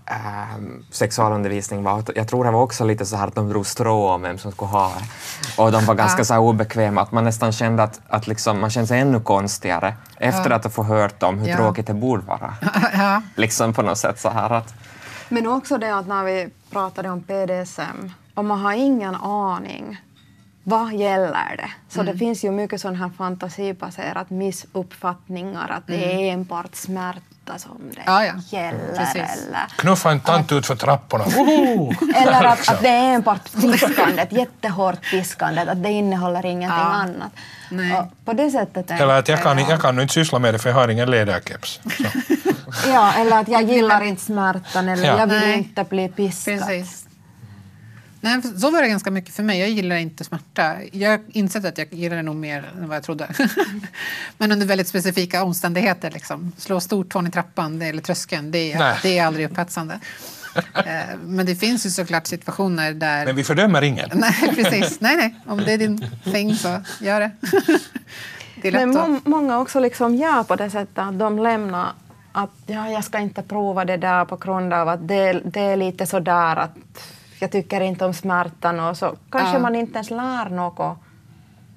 ehm, 0.10 0.84
sexualundervisning 0.92 1.84
var. 1.84 2.04
Jag 2.16 2.28
tror 2.28 2.44
det 2.44 2.52
var 2.52 2.62
också 2.62 2.86
lite 2.86 3.06
så 3.06 3.16
här 3.16 3.28
att 3.28 3.36
de 3.36 3.50
drog 3.50 3.66
strå 3.68 4.10
om 4.10 4.22
vem 4.22 4.38
som 4.38 4.52
skulle 4.52 4.72
ha 4.72 4.90
det. 4.90 5.62
Och 5.62 5.72
de 5.72 5.86
var 5.86 5.96
ganska 5.96 6.26
så 6.26 6.38
obekväma, 6.38 7.02
att 7.02 7.12
man 7.12 7.24
nästan 7.24 7.52
kände 7.52 7.84
att, 7.84 8.02
att 8.08 8.28
liksom, 8.28 8.60
man 8.60 8.70
kände 8.70 8.88
sig 8.88 9.00
ännu 9.00 9.20
konstigare 9.20 9.94
efter 10.18 10.50
att 10.50 10.64
ha 10.64 10.72
fått 10.72 10.88
hört 10.88 11.24
om 11.24 11.40
hur 11.40 11.56
tråkigt 11.56 11.88
det 11.88 11.94
borde 11.94 12.24
vara. 12.26 12.54
liksom 13.36 13.74
på 13.74 13.82
något 13.82 13.98
sätt 13.98 14.20
så 14.20 14.30
här 14.30 14.50
att 14.50 14.74
men 15.32 15.48
också 15.48 15.78
det 15.78 15.98
att 15.98 16.08
när 16.08 16.24
vi 16.24 16.50
pratade 16.72 17.10
om 17.10 17.22
PDSM, 17.24 18.12
och 18.34 18.46
man 18.46 18.60
har 18.60 18.74
ingen 18.74 19.16
aning 19.16 19.98
vad 20.64 20.94
gäller 20.94 21.58
det? 21.58 21.72
Så 21.90 22.02
Mm. 22.02 22.14
det 22.14 22.20
finns 22.20 22.44
ju 22.44 22.52
mycket 22.52 22.82
sån 22.82 22.96
här 22.96 23.10
fantasibaserat 23.18 24.30
missuppfattningar 24.30 25.70
att 25.70 25.88
det 25.88 26.14
är 26.14 26.34
enbart 26.34 26.76
smärta 26.76 27.20
som 27.58 27.78
det 27.96 28.02
Mm. 28.02 28.26
Ja, 28.52 28.58
gäller. 28.58 28.96
Precis. 28.98 29.16
Eller, 29.48 29.60
Knuffa 29.78 30.12
en 30.12 30.20
tant 30.20 30.52
ut 30.52 30.66
för 30.66 30.76
trapporna. 30.76 31.26
Eller 32.16 32.44
att, 32.44 32.70
att 32.70 32.82
det 32.82 32.88
är 32.90 33.14
enbart 33.16 33.52
piskandet, 33.62 34.32
jättehårt 34.32 35.02
piskandet, 35.12 35.68
att 35.70 35.84
det 35.84 35.90
innehåller 35.90 36.46
ingenting 36.46 36.78
Ja. 36.80 36.84
annat. 36.84 37.32
På 38.26 38.34
det 38.34 38.52
sättet 38.52 38.92
Eller 38.92 39.20
att 39.20 39.28
jag 39.28 39.44
kan, 39.44 39.58
jag 39.60 39.82
kan 39.82 40.00
inte 40.00 40.14
syssla 40.14 40.40
med 40.40 40.54
det 40.54 40.60
för 40.60 40.70
jag 40.70 40.76
har 40.76 40.88
ingen 40.88 41.12
ledarkeps. 41.12 41.80
Ja, 42.88 43.14
eller 43.14 43.40
att 43.40 43.48
jag 43.48 43.64
gillar 43.64 44.02
inte 44.04 44.22
smärtan 44.22 44.90
eller 44.90 45.08
Ja. 45.08 45.18
jag 45.20 45.28
vill 45.28 45.40
Nej. 45.40 45.58
inte 45.58 45.84
bli 45.84 46.08
piskad. 46.10 46.60
Precis. 46.60 47.06
Nej, 48.22 48.42
så 48.60 48.72
var 48.72 48.82
det 48.82 48.88
ganska 48.88 49.12
mycket 49.12 49.34
för 49.36 49.44
mig. 49.44 49.60
Jag 49.60 49.70
gillar 49.70 49.96
inte 49.96 50.24
smärta. 50.24 50.76
Jag 50.92 51.10
har 51.10 51.20
insett 51.32 51.66
att 51.66 51.78
jag 51.78 51.94
gillar 51.94 52.16
det 52.16 52.22
nog 52.24 52.36
mer 52.36 52.70
än 52.78 52.88
vad 52.88 52.96
jag 52.98 53.04
trodde. 53.04 53.28
Men 54.38 54.52
under 54.52 54.66
väldigt 54.66 54.88
specifika 54.88 55.44
omständigheter. 55.44 56.12
Liksom. 56.12 56.52
Slå 56.58 56.80
stortån 56.80 57.28
i 57.28 57.32
trappan 57.32 57.80
det- 57.80 57.86
eller 57.86 58.02
tröskeln, 58.02 58.52
det 58.52 58.76
Nej. 58.80 58.88
är, 58.88 59.00
det 59.04 59.18
är 59.20 59.26
aldrig 59.26 59.46
upphetsande. 59.52 60.00
Eh, 60.74 61.18
Men 61.24 61.46
det 61.46 61.56
finns 61.56 61.86
ju 61.86 61.90
såklart 61.90 62.28
situationer 62.28 62.94
där... 62.94 63.26
Men 63.26 63.36
vi 63.36 63.44
fördömer 63.44 63.82
ingen. 63.82 64.10
Nej, 64.14 64.52
precis. 64.56 65.02
Nej, 65.02 65.16
nej. 65.16 65.36
Om 65.48 65.58
det 65.58 65.74
är 65.74 65.78
din 65.78 66.06
thing 66.24 66.56
så 66.56 66.82
gör 67.02 67.20
det. 67.20 67.32
Det 68.62 68.68
är 68.68 68.72
Men 68.72 68.90
må- 68.90 69.20
många 69.26 69.60
också 69.60 69.80
liksom 69.80 70.16
gör 70.16 70.44
på 70.44 70.56
det 70.56 70.70
sättet 70.70 70.98
att 70.98 71.20
de 71.20 71.40
lämnar 71.40 71.92
att 72.32 72.50
ja, 72.66 72.90
jag 72.90 73.04
ska 73.04 73.20
inte 73.20 73.42
prova 73.44 73.86
det 73.86 73.98
där 73.98 74.26
på 74.26 74.36
grund 74.38 74.74
av 74.74 74.90
att 74.90 75.08
det, 75.08 75.42
det 75.46 75.60
är 75.62 75.76
lite 75.78 76.06
sådär 76.06 76.56
att 76.56 76.78
jag 77.40 77.52
tycker 77.52 77.82
inte 77.82 78.06
om 78.06 78.14
smärtan 78.14 78.80
och 78.80 78.98
så 78.98 79.16
kanske 79.30 79.54
Ja. 79.56 79.60
man 79.60 79.76
inte 79.76 79.94
ens 79.94 80.10
lär 80.10 80.50
något 80.50 80.98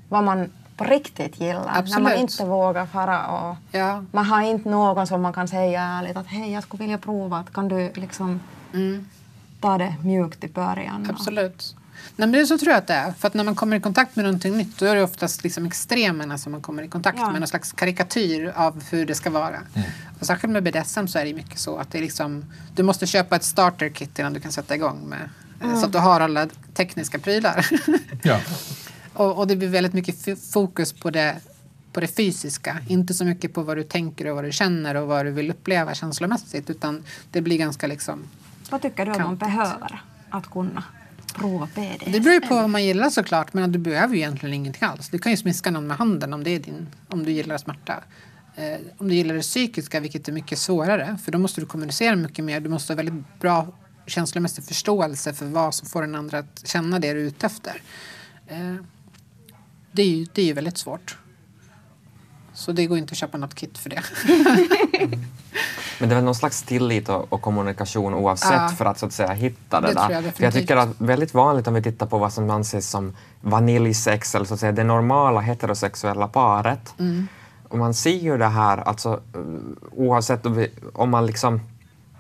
vad 0.09 0.25
man 0.25 0.51
på 0.77 0.85
riktigt 0.85 1.41
gillar. 1.41 1.65
När 1.65 1.79
Absolut. 1.79 2.03
man 2.03 2.13
inte 2.17 2.45
vågar 2.45 2.87
fara 2.87 3.27
och 3.29 3.57
Ja. 3.71 4.05
man 4.13 4.25
har 4.25 4.43
inte 4.43 4.69
någon 4.69 5.07
som 5.07 5.23
man 5.23 5.33
kan 5.33 5.49
säga 5.49 5.83
ärligt 5.83 6.17
att 6.17 6.27
hej, 6.27 6.53
jag 6.53 6.63
skulle 6.63 6.83
vilja 6.83 6.99
prova. 6.99 7.39
Att 7.39 7.53
kan 7.53 7.69
du 7.69 7.93
liksom 7.95 8.41
ta 9.61 9.79
det 9.79 9.95
mjukt 10.05 10.45
i 10.45 10.49
början? 10.49 11.07
Absolut. 11.11 11.77
Nej, 12.17 12.29
men 12.29 12.33
det 12.33 12.47
så 12.47 12.59
tror 12.59 12.71
jag 12.71 12.79
att 12.79 12.87
det 12.87 12.95
är. 12.95 13.13
För 13.13 13.29
att 13.29 13.35
när 13.35 13.45
man 13.45 13.55
kommer 13.55 13.77
i 13.77 13.81
kontakt 13.81 14.17
med 14.17 14.25
någonting 14.25 14.57
nytt 14.57 14.79
då 14.79 14.87
är 14.87 14.95
det 14.95 15.03
oftast 15.03 15.43
liksom 15.43 15.67
extremerna 15.67 16.39
som 16.39 16.53
man 16.53 16.61
kommer 16.61 16.83
i 16.83 16.89
kontakt 16.89 17.19
Ja. 17.19 17.31
med. 17.31 17.41
Någon 17.41 17.49
slags 17.49 17.73
karikatyr 17.73 18.53
av 18.57 18.83
hur 18.91 19.07
det 19.07 19.15
ska 19.15 19.31
vara. 19.31 19.57
Och 20.21 20.27
särskilt 20.27 20.53
med 20.53 20.63
BDSM 20.63 21.07
så 21.07 21.19
är 21.19 21.25
det 21.25 21.35
mycket 21.35 21.59
så 21.59 21.77
att 21.77 21.91
det 21.91 21.99
är 21.99 22.03
liksom, 22.03 22.45
du 22.75 22.83
måste 22.83 23.07
köpa 23.07 23.37
ett 23.37 23.45
starter 23.45 23.89
kit 23.89 24.19
innan 24.19 24.33
du 24.33 24.41
kan 24.41 24.53
sätta 24.53 24.75
igång 24.75 24.99
med. 25.09 25.29
Eh, 25.63 25.81
Så 25.81 25.87
att 25.87 25.93
du 25.93 25.99
har 25.99 26.21
alla 26.21 26.49
tekniska 26.75 27.19
prylar. 27.19 27.67
Ja. 28.23 28.41
och, 29.15 29.39
och 29.39 29.47
det 29.47 29.57
blir 29.57 29.69
väldigt 29.69 29.93
mycket 29.93 30.43
fokus 30.53 30.93
på 30.93 31.11
det, 31.11 31.37
på 31.93 32.01
det 32.01 32.07
fysiska. 32.07 32.79
Inte 32.89 33.15
så 33.15 33.25
mycket 33.25 33.55
på 33.55 33.63
vad 33.63 33.77
du 33.77 33.83
tänker 33.83 34.27
och 34.27 34.37
vad 34.37 34.45
du 34.45 34.53
känner 34.53 34.95
och 34.95 35.09
vad 35.09 35.27
du 35.27 35.31
vill 35.31 35.51
uppleva 35.51 35.95
känslomässigt. 35.95 36.71
Utan 36.71 37.03
det 37.31 37.41
blir 37.41 37.59
ganska 37.59 37.87
liksom 37.87 38.23
Vad 38.71 38.83
tycker 38.83 39.07
du 39.07 39.13
att 39.13 39.19
man 39.19 39.37
behöver 39.37 40.03
att 40.31 40.51
kunna 40.51 40.85
prova 41.35 41.67
PDS? 41.75 42.13
Det 42.13 42.21
beror 42.21 42.35
ju 42.35 42.41
på 42.41 42.55
vad 42.55 42.71
man 42.71 42.85
gillar 42.85 43.11
såklart, 43.11 43.53
men 43.53 43.73
du 43.73 43.79
behöver 43.79 44.15
ju 44.15 44.21
egentligen 44.21 44.55
ingenting 44.55 44.89
alls. 44.89 45.09
Du 45.09 45.19
kan 45.19 45.33
ju 45.33 45.37
smiska 45.37 45.71
någon 45.71 45.87
med 45.87 45.97
handen 45.97 46.33
om, 46.33 46.45
det 46.45 46.51
är 46.51 46.59
din, 46.59 46.87
om 47.09 47.25
du 47.25 47.33
gillar 47.33 47.59
smärta. 47.59 48.03
Eh, 48.57 48.79
om 48.99 49.09
du 49.09 49.15
gillar 49.15 49.35
det 49.35 49.41
psykiska, 49.41 50.01
vilket 50.01 50.29
är 50.29 50.33
mycket 50.33 50.59
svårare, 50.59 51.19
för 51.25 51.33
då 51.33 51.39
måste 51.39 51.61
du 51.61 51.67
kommunicera 51.67 52.17
mycket 52.17 52.45
mer. 52.45 52.61
Du 52.61 52.69
måste 52.69 52.93
ha 52.93 52.97
väldigt 52.97 53.41
bra 53.41 53.67
känslomässig 54.07 54.65
förståelse 54.65 55.33
för 55.33 55.47
vad 55.47 55.75
som 55.75 55.89
får 55.89 56.01
den 56.03 56.15
andra 56.15 56.39
att 56.39 56.63
känna 56.65 56.99
det 56.99 57.13
du 57.13 57.21
är 57.21 57.25
ute 57.25 57.47
efter. 57.47 57.83
Eh, 58.47 58.75
det, 59.93 60.03
är 60.03 60.07
ju, 60.07 60.27
det 60.33 60.43
är 60.43 60.47
ju 60.47 60.53
väldigt 60.53 60.79
svårt. 60.79 61.19
Så 62.55 62.73
det 62.73 62.87
går 62.87 62.99
inte 62.99 63.13
att 63.13 63.19
köpa 63.19 63.39
något 63.39 63.55
kit 63.55 63.79
för 63.79 63.91
det. 63.91 64.03
Men 65.99 66.09
det 66.09 66.15
är 66.15 66.17
väl 66.17 66.25
någon 66.25 66.35
slags 66.35 66.63
tillit 66.63 67.09
och, 67.09 67.33
och 67.33 67.43
kommunikation 67.43 68.15
oavsett 68.15 68.53
Ja. 68.53 68.69
för 68.69 68.85
att 68.85 68.99
så 68.99 69.07
att 69.07 69.13
säga 69.13 69.33
hitta 69.33 69.81
det, 69.81 69.89
Det 69.89 69.95
där. 69.95 70.11
jag 70.11 70.33
jag 70.37 70.53
tycker 70.53 70.77
att 70.77 70.89
väldigt 70.99 71.35
vanligt 71.35 71.67
om 71.67 71.75
vi 71.75 71.83
tittar 71.83 72.07
på 72.07 72.19
vad 72.19 72.33
som 72.33 72.51
anses 72.51 72.91
som 72.91 73.17
vaniljsex 73.41 74.35
eller 74.35 74.47
så 74.47 74.55
att 74.55 74.61
säga 74.61 74.73
det 74.73 74.85
normala 74.85 75.41
heterosexuella 75.41 76.29
paret. 76.29 76.95
Mm. 76.99 77.29
Och 77.69 77.79
man 77.79 77.95
ser 77.95 78.17
ju 78.19 78.39
det 78.39 78.47
här, 78.49 78.79
alltså 78.79 79.21
eh, 79.35 79.41
oavsett 79.93 80.47
om, 80.47 80.55
vi, 80.55 80.71
om 80.93 81.11
man 81.11 81.27
liksom 81.27 81.61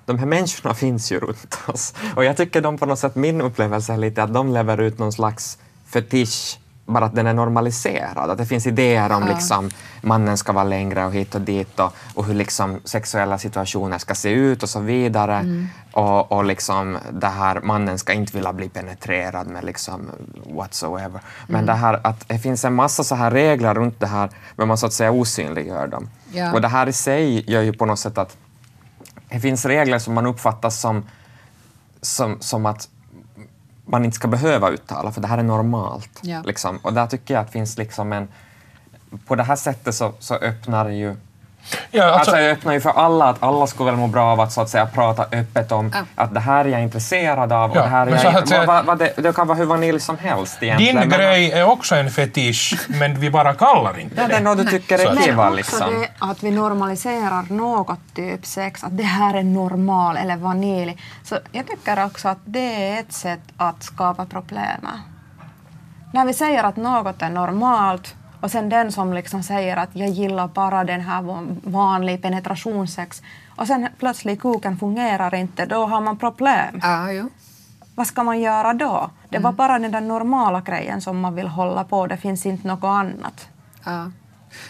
de 0.06 0.18
här 0.18 0.26
människorna 0.26 0.74
finns 0.84 1.12
ju 1.12 1.20
runt 1.20 1.58
oss. 1.66 1.94
Och 2.16 2.24
jag 2.24 2.36
tycker 2.36 2.60
de 2.60 2.78
på 2.78 2.86
något 2.86 2.98
sätt, 2.98 3.14
min 3.14 3.40
upplevelse 3.40 3.92
är 3.92 3.96
lite 3.96 4.22
att 4.22 4.34
de 4.34 4.52
lever 4.52 4.80
ut 4.80 4.98
någon 4.98 5.12
slags 5.12 5.58
fetisch 5.86 6.58
bara 6.86 7.04
att 7.04 7.14
den 7.14 7.26
är 7.26 7.34
normaliserad. 7.34 8.30
Att 8.30 8.38
det 8.38 8.46
finns 8.46 8.66
idéer 8.66 9.12
om 9.12 9.22
Ja. 9.28 9.34
liksom 9.34 9.70
mannen 10.02 10.38
ska 10.38 10.52
vara 10.52 10.64
längre 10.64 11.06
och 11.06 11.12
hit 11.12 11.34
och 11.34 11.40
dit 11.40 11.80
och, 11.80 11.92
och 12.14 12.24
hur 12.24 12.34
liksom 12.34 12.80
sexuella 12.84 13.38
situationer 13.38 13.98
ska 13.98 14.14
se 14.14 14.30
ut 14.30 14.62
och 14.62 14.68
så 14.68 14.80
vidare. 14.80 15.34
Mm. 15.36 15.68
Och, 15.92 16.32
och 16.32 16.44
liksom 16.44 16.98
det 17.12 17.26
här 17.26 17.60
mannen 17.60 17.98
ska 17.98 18.12
inte 18.12 18.32
vilja 18.36 18.52
bli 18.52 18.68
penetrerad 18.68 19.46
med 19.46 19.64
liksom 19.64 20.10
whatsoever. 20.56 21.20
Men 21.46 21.54
Mm. 21.56 21.66
det 21.66 21.72
här 21.74 22.00
att 22.04 22.28
det 22.28 22.38
finns 22.38 22.64
en 22.64 22.74
massa 22.74 23.04
så 23.04 23.14
här 23.14 23.30
regler 23.30 23.74
runt 23.74 24.00
det 24.00 24.06
här 24.06 24.30
men 24.56 24.68
man 24.68 24.78
så 24.78 24.86
att 24.86 24.92
säga 24.92 25.10
osynliggör 25.10 25.86
dem. 25.86 26.08
Ja. 26.32 26.52
Och 26.52 26.60
det 26.60 26.68
här 26.68 26.88
i 26.88 26.92
sig 26.92 27.50
gör 27.50 27.62
ju 27.62 27.72
på 27.72 27.86
något 27.86 27.98
sätt 27.98 28.18
att 28.18 28.36
det 29.32 29.40
finns 29.40 29.64
regler 29.64 29.98
som 29.98 30.14
man 30.14 30.26
uppfattar 30.26 30.70
som, 30.70 31.04
som, 32.00 32.40
som 32.40 32.66
att 32.66 32.88
man 33.84 34.04
inte 34.04 34.14
ska 34.14 34.28
behöva 34.28 34.70
uttala, 34.70 35.12
för 35.12 35.20
det 35.20 35.26
här 35.26 35.38
är 35.38 35.42
normalt. 35.42 36.20
Ja. 36.22 36.42
Liksom. 36.42 36.76
Och 36.76 36.92
där 36.92 37.06
tycker 37.06 37.34
jag 37.34 37.40
att 37.40 37.50
finns 37.50 37.78
liksom 37.78 38.12
en... 38.12 38.28
På 39.26 39.34
det 39.34 39.42
här 39.42 39.56
sättet 39.56 39.94
så, 39.94 40.12
så 40.18 40.34
öppnar 40.34 40.88
ju 40.88 41.16
Ja, 41.90 42.04
Alltså, 42.04 42.18
alltså, 42.18 42.36
jag 42.36 42.50
öppnar 42.50 42.72
ju 42.72 42.80
för 42.80 42.90
alla, 42.90 43.24
att 43.28 43.42
alla 43.42 43.66
skulle 43.66 43.90
väl 43.90 44.00
må 44.00 44.06
bra 44.06 44.24
av 44.32 44.40
att 44.40 44.52
så 44.52 44.60
att 44.60 44.68
säga 44.68 44.86
prata 44.86 45.22
öppet 45.32 45.72
om 45.72 45.90
Ja. 45.94 46.00
att 46.14 46.34
det 46.34 46.40
här 46.40 46.64
är 46.64 46.68
jag 46.68 46.82
intresserad 46.82 47.52
av 47.52 47.70
och 47.70 47.76
Ja, 47.76 47.82
det 47.82 47.88
här 47.88 48.06
är 48.06 48.10
men 48.10 48.18
så 48.20 48.26
jag, 48.26 48.36
att 48.36 48.48
säga- 48.48 48.66
vad, 48.66 48.76
vad, 48.76 48.84
vad 48.86 48.98
det, 48.98 49.12
det 49.16 49.32
kan 49.36 49.46
vara 49.46 49.58
hur 49.58 49.64
vanilj 49.64 50.00
som 50.00 50.18
helst 50.18 50.62
egentligen. 50.62 50.96
din 51.00 51.08
men- 51.08 51.18
grej 51.18 51.52
är 51.52 51.64
också 51.68 51.94
en 51.94 52.10
fetisch, 52.10 52.86
men 52.88 53.20
vi 53.20 53.30
bara 53.30 53.54
kallar 53.54 53.98
inte 53.98 54.14
Ja, 54.20 54.28
det 54.28 54.34
är 54.34 54.38
det. 54.38 54.44
något 54.44 54.58
du 54.58 54.64
tycker 54.64 54.98
är 54.98 55.06
att- 55.12 55.24
kiva 55.24 55.36
Men 55.36 55.46
också 55.46 55.56
liksom. 55.56 56.00
det 56.00 56.08
att 56.18 56.42
vi 56.42 56.50
normaliserar 56.50 57.44
något 57.52 58.00
typ 58.14 58.46
sex, 58.46 58.84
att 58.84 58.96
det 58.96 59.02
här 59.02 59.34
är 59.34 59.42
normal 59.42 60.16
eller 60.16 60.36
vanilj. 60.36 60.96
Så 61.24 61.38
jag 61.52 61.66
tycker 61.66 62.04
också 62.04 62.28
att 62.28 62.38
det 62.44 62.88
är 62.88 63.00
ett 63.00 63.12
sätt 63.12 63.40
att 63.56 63.82
skapa 63.82 64.26
problem. 64.26 64.88
När 66.12 66.24
vi 66.24 66.34
säger 66.34 66.64
att 66.64 66.76
något 66.76 67.22
är 67.22 67.30
normalt 67.30 68.14
och 68.42 68.50
sen 68.50 68.68
den 68.68 68.92
som 68.92 69.12
liksom 69.12 69.42
säger 69.42 69.76
att 69.76 69.88
jag 69.92 70.08
gillar 70.08 70.48
bara 70.48 70.84
den 70.84 71.00
här 71.00 71.22
van- 71.22 71.60
vanlig 71.64 72.22
penetrationssex 72.22 73.22
och 73.56 73.66
sen 73.66 73.88
plötsligt 73.98 74.40
kuken 74.40 74.78
fungerar 74.78 75.34
inte, 75.34 75.66
då 75.66 75.86
har 75.86 76.00
man 76.00 76.18
problem. 76.18 76.80
Ja, 76.82 77.12
jo. 77.12 77.28
Vad 77.94 78.06
ska 78.06 78.22
man 78.22 78.40
göra 78.40 78.74
då? 78.74 79.10
Det 79.28 79.38
var 79.38 79.52
bara 79.52 79.78
den 79.78 79.92
där 79.92 80.00
normala 80.00 80.60
grejen 80.60 81.00
som 81.00 81.20
man 81.20 81.34
vill 81.34 81.46
hålla 81.46 81.84
på, 81.84 82.06
det 82.06 82.16
finns 82.16 82.46
inte 82.46 82.68
något 82.68 82.84
annat. 82.84 83.48
Ja. 83.84 84.10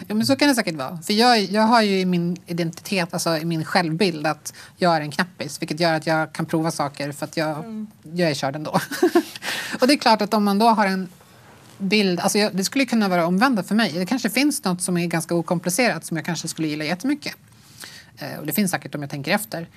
ja, 0.07 0.15
men 0.15 0.25
så 0.25 0.35
kan 0.35 0.47
det 0.47 0.55
säkert 0.55 0.75
vara. 0.75 0.97
För 0.97 1.13
jag, 1.13 1.39
jag 1.39 1.61
har 1.61 1.81
ju 1.81 1.99
i 1.99 2.05
min 2.05 2.37
identitet, 2.45 3.13
alltså 3.13 3.37
i 3.37 3.45
min 3.45 3.65
självbild 3.65 4.27
att 4.27 4.53
jag 4.77 4.95
är 4.95 5.01
en 5.01 5.11
knappis. 5.11 5.61
Vilket 5.61 5.79
gör 5.79 5.93
att 5.93 6.07
jag 6.07 6.33
kan 6.33 6.45
prova 6.45 6.71
saker 6.71 7.11
för 7.11 7.25
att 7.25 7.37
jag, 7.37 7.87
jag 8.03 8.29
är 8.29 8.33
körd 8.33 8.55
ändå. 8.55 8.71
och 9.81 9.87
det 9.87 9.93
är 9.93 9.97
klart 9.97 10.21
att 10.21 10.33
om 10.33 10.43
man 10.43 10.59
då 10.59 10.67
har 10.67 10.85
en 10.85 11.09
bild, 11.83 12.19
alltså 12.19 12.37
jag, 12.37 12.55
det 12.55 12.63
skulle 12.63 12.85
kunna 12.85 13.07
vara 13.07 13.25
omvända 13.25 13.63
för 13.63 13.75
mig. 13.75 13.91
Det 13.91 14.05
kanske 14.05 14.29
finns 14.29 14.63
något 14.63 14.81
som 14.81 14.97
är 14.97 15.07
ganska 15.07 15.35
okomplicerat 15.35 16.05
som 16.05 16.17
jag 16.17 16.25
kanske 16.25 16.47
skulle 16.47 16.67
gilla 16.67 16.83
jättemycket. 16.83 17.35
Eh, 18.17 18.39
och 18.39 18.45
det 18.45 18.53
finns 18.53 18.71
säkert 18.71 18.95
om 18.95 19.01
jag 19.01 19.11
tänker 19.11 19.31
efter. 19.31 19.67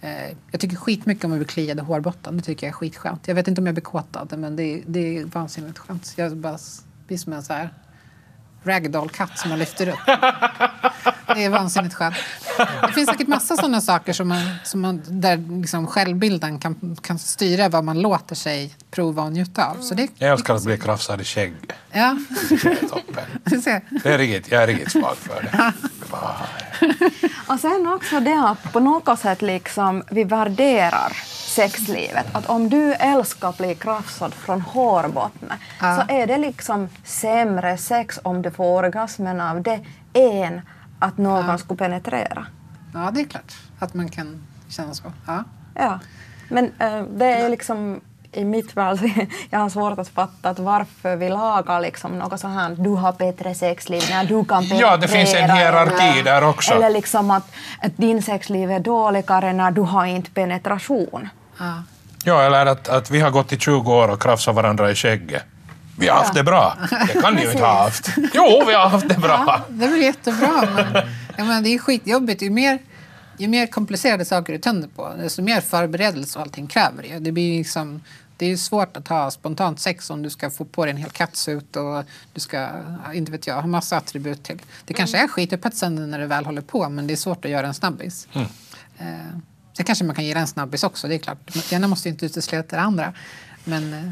Eh, 0.00 0.36
jag 0.50 0.60
tycker 0.60 0.76
skitmycket 0.76 1.24
om 1.24 1.32
att 1.32 1.38
bli 1.38 1.46
kliad 1.46 1.78
i 1.78 1.80
hårbotten. 1.80 2.36
Det 2.36 2.42
tycker 2.42 2.66
jag 2.66 2.72
är 2.72 2.76
skitskönt. 2.76 3.28
Jag 3.28 3.34
vet 3.34 3.48
inte 3.48 3.60
om 3.60 3.66
jag 3.66 3.74
blir 3.74 3.84
kåtad, 3.84 4.38
men 4.38 4.56
det, 4.56 4.82
det 4.86 5.18
är 5.18 5.24
vansinnigt 5.24 5.78
skönt. 5.78 6.12
Jag 6.16 6.36
bara 6.36 6.58
blir 7.06 7.18
som 7.18 7.32
en 7.32 7.42
så 7.42 7.52
här 7.52 7.70
ragdoll-katt 8.66 9.38
som 9.38 9.50
man 9.50 9.58
lyfter 9.58 9.88
upp. 9.88 9.98
Det 11.34 11.44
är 11.44 11.50
vansinnigt 11.50 11.94
skönt. 11.94 12.14
Det 12.86 12.92
finns 12.92 13.10
säkert 13.10 13.28
massa 13.28 13.56
sådana 13.56 13.80
saker 13.80 14.12
som 14.12 14.28
man, 14.28 14.42
som 14.64 14.80
man, 14.80 15.02
där 15.06 15.60
liksom 15.60 15.86
självbilden 15.86 16.58
kan, 16.58 16.96
kan 17.02 17.18
styra 17.18 17.68
vad 17.68 17.84
man 17.84 18.00
låter 18.00 18.34
sig 18.34 18.74
prova 18.90 19.22
och 19.22 19.32
njuta 19.32 19.66
av. 19.66 19.76
Så 19.80 19.94
det, 19.94 20.08
Jag 20.18 20.30
älskar 20.30 20.54
att 20.54 20.64
bli 20.64 20.78
krafsad 20.78 21.20
i 21.20 21.24
skägg. 21.24 21.54
Ja, 21.92 22.18
Det 22.48 22.66
är 22.66 22.88
toppen. 22.88 23.24
Det 24.02 24.10
är 24.10 24.18
riktigt, 24.18 24.52
jag 24.52 24.62
är 24.62 24.66
riktigt 24.66 24.92
svag 24.92 25.16
för 25.16 25.42
det. 25.42 25.72
Och 27.46 27.60
sen 27.60 27.86
också 27.94 28.20
det 28.20 28.40
att 28.48 28.72
på 28.72 28.80
något 28.80 29.18
sätt 29.18 29.42
liksom 29.42 30.02
vi 30.10 30.24
värderar 30.24 31.12
sexlivet. 31.56 32.26
Att 32.32 32.46
om 32.46 32.68
du 32.68 32.92
älskar 32.92 33.48
att 33.48 33.58
bli 33.58 33.74
krafsad 33.74 34.34
från 34.34 34.60
hårbotten 34.60 35.52
Ja. 35.80 35.96
så 35.96 36.12
är 36.14 36.26
det 36.26 36.38
liksom 36.38 36.88
sämre 37.04 37.76
sex 37.76 38.20
om 38.22 38.42
du 38.42 38.50
får 38.50 38.82
orgasmen 38.84 39.40
av 39.40 39.62
det 39.62 39.80
än 40.12 40.60
att 40.98 41.18
någon 41.18 41.58
skulle 41.58 41.78
penetrera. 41.78 42.46
Ja, 42.94 43.10
det 43.14 43.20
är 43.20 43.24
klart 43.24 43.52
att 43.78 43.94
man 43.94 44.08
kan 44.08 44.46
känna 44.68 44.94
så. 44.94 45.12
Ja. 45.26 45.44
Ja. 45.74 45.98
Men 46.48 46.64
eh, 46.78 47.02
det 47.02 47.26
är 47.26 47.48
liksom 47.48 48.00
i 48.32 48.44
mitt 48.44 48.72
fall, 48.72 48.98
jag 49.50 49.58
har 49.58 49.68
svårt 49.68 49.98
att 49.98 50.08
fatta 50.08 50.50
att 50.50 50.58
varför 50.58 51.16
vi 51.16 51.28
lagar 51.28 51.80
liksom 51.80 52.18
något 52.18 52.40
så 52.40 52.48
här, 52.48 52.76
du 52.78 52.90
har 52.90 53.12
bättre 53.12 53.54
sexliv 53.54 54.02
när 54.10 54.24
du 54.24 54.44
kan 54.44 54.62
penetrera. 54.62 54.90
Ja, 54.90 54.96
det 54.96 55.08
finns 55.08 55.34
en 55.34 55.50
hierarki 55.50 56.04
eller, 56.04 56.24
där 56.24 56.48
också. 56.48 56.74
Eller 56.74 56.90
liksom 56.90 57.30
att, 57.30 57.50
att 57.82 57.96
din 57.96 58.22
sexliv 58.22 58.70
är 58.70 58.80
dåligare 58.80 59.52
när 59.52 59.70
du 59.70 59.80
har 59.80 60.06
inte 60.06 60.30
penetration. 60.30 61.28
Ja. 61.58 61.82
Ja, 62.24 62.42
eller 62.42 62.66
att, 62.66 62.88
att 62.88 63.10
vi 63.10 63.20
har 63.20 63.30
gått 63.30 63.52
i 63.52 63.58
20 63.58 63.92
år 63.92 64.08
och 64.08 64.22
krafsat 64.22 64.54
varandra 64.54 64.90
i 64.90 64.94
skägget. 64.94 65.42
Vi 65.98 66.08
har 66.08 66.16
haft 66.16 66.34
det 66.34 66.44
bra. 66.44 66.76
Det 67.14 67.22
kan 67.22 67.34
ni 67.34 67.42
ju 67.42 67.50
inte 67.50 67.64
ha 67.64 67.82
haft. 67.82 68.08
Jo, 68.34 68.62
vi 68.66 68.74
har 68.74 68.88
haft 68.88 69.08
det 69.08 69.18
bra. 69.18 69.44
Ja, 69.46 69.60
det 69.68 69.84
är 69.84 69.90
väl 69.90 70.02
jättebra. 70.02 70.68
Men, 70.74 71.02
jag 71.36 71.46
menar, 71.46 71.62
det 71.62 71.74
är 71.74 71.78
skitjobbigt. 71.78 72.42
Ju 72.42 72.50
mer, 72.50 72.78
ju 73.38 73.48
mer 73.48 73.66
komplicerade 73.66 74.24
saker 74.24 74.52
du 74.52 74.58
tänder 74.58 74.88
på, 74.88 75.12
desto 75.18 75.42
mer 75.42 75.60
förberedelse 75.60 76.38
och 76.38 76.42
allting 76.44 76.66
kräver 76.66 77.02
det. 77.02 77.18
Det 77.18 77.32
blir 77.32 77.58
liksom, 77.58 78.00
det 78.36 78.46
är 78.46 78.48
ju 78.48 78.56
svårt 78.56 78.96
att 78.96 79.08
ha 79.08 79.30
spontant 79.30 79.80
sex 79.80 80.10
om 80.10 80.22
du 80.22 80.30
ska 80.30 80.50
få 80.50 80.64
på 80.64 80.84
dig 80.84 80.90
en 80.90 80.96
hel 80.96 81.10
catsuit 81.10 81.76
och 81.76 82.04
du 82.32 82.40
ska, 82.40 82.68
inte 83.14 83.32
vet 83.32 83.46
jag, 83.46 83.54
ha 83.54 83.66
massa 83.66 83.96
attribut 83.96 84.44
till. 84.44 84.62
Det 84.84 84.94
kanske 84.94 85.18
är 85.18 85.28
skitupphetsande 85.28 86.06
när 86.06 86.18
det 86.18 86.26
väl 86.26 86.44
håller 86.44 86.62
på, 86.62 86.88
men 86.88 87.06
det 87.06 87.14
är 87.14 87.16
svårt 87.16 87.44
att 87.44 87.50
göra 87.50 87.66
en 87.66 87.74
snabbis. 87.74 88.28
Mm. 88.32 88.46
Eh, 88.98 89.38
sen 89.76 89.84
kanske 89.86 90.04
man 90.04 90.14
kan 90.16 90.24
gilla 90.24 90.40
en 90.40 90.46
snabbis 90.46 90.84
också, 90.84 91.08
det 91.08 91.14
är 91.14 91.18
klart. 91.18 91.38
Det 91.54 91.72
ena 91.72 91.88
måste 91.88 92.08
ju 92.08 92.12
inte 92.12 92.26
utesluta 92.26 92.76
det 92.76 92.82
andra. 92.82 93.12
Men 93.64 93.92
eh, 93.94 94.10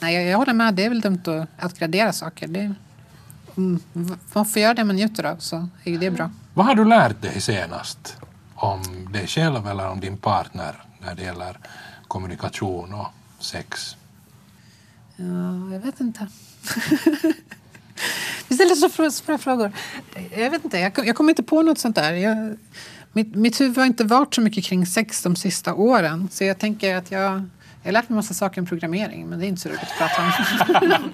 nej, 0.00 0.14
jag, 0.14 0.24
jag 0.24 0.38
håller 0.38 0.52
med, 0.52 0.74
det 0.74 0.84
är 0.84 0.88
väl 0.88 1.00
dumt 1.00 1.22
att, 1.26 1.64
att 1.64 1.78
gradera 1.78 2.12
saker. 2.12 2.48
Det, 2.48 2.74
Mm, 3.56 3.80
man 4.32 4.46
får 4.46 4.62
göra 4.62 4.74
det 4.74 4.84
man 4.84 4.96
njuter 4.96 5.24
av 5.24 5.36
så 5.36 5.68
är 5.84 5.98
det 5.98 6.10
bra. 6.10 6.30
Vad 6.54 6.66
har 6.66 6.74
du 6.74 6.84
lärt 6.84 7.22
dig 7.22 7.40
senast 7.40 8.16
om 8.54 9.08
dig 9.12 9.26
själv 9.26 9.66
eller 9.68 9.88
om 9.90 10.00
din 10.00 10.16
partner 10.16 10.82
när 11.06 11.14
det 11.14 11.22
gäller 11.22 11.58
kommunikation 12.08 12.94
och 12.94 13.06
sex? 13.38 13.96
Ja, 15.16 15.24
jag 15.72 15.80
vet 15.80 16.00
inte. 16.00 16.26
Vi 18.48 18.54
ställer 18.54 19.10
så 19.10 19.22
bra 19.26 19.38
frågor. 19.38 19.72
Jag 20.36 20.50
vet 20.50 20.64
inte, 20.64 20.78
jag, 20.78 20.94
kom- 20.94 21.04
jag 21.06 21.16
kommer 21.16 21.30
inte 21.30 21.42
på 21.42 21.62
något 21.62 21.78
sånt 21.78 21.96
där. 21.96 22.12
Jag, 22.12 22.56
mitt, 23.14 23.34
mitt 23.34 23.60
huvud 23.60 23.78
har 23.78 23.84
inte 23.86 24.04
varit 24.04 24.34
så 24.34 24.40
mycket 24.40 24.64
kring 24.64 24.86
sex 24.86 25.22
de 25.22 25.36
sista 25.36 25.74
åren. 25.74 26.28
Så 26.32 26.44
jag 26.44 26.58
tänker 26.58 26.96
att 26.96 27.10
jag, 27.10 27.22
jag 27.82 27.88
har 27.88 27.92
lärt 27.92 28.08
mig 28.08 28.16
massa 28.16 28.34
saker 28.34 28.60
om 28.60 28.66
programmering 28.66 29.26
men 29.26 29.38
det 29.38 29.46
är 29.46 29.48
inte 29.48 29.60
så 29.60 29.68
roligt 29.68 29.82
att 29.82 29.98
prata 29.98 30.22
om. 30.22 31.02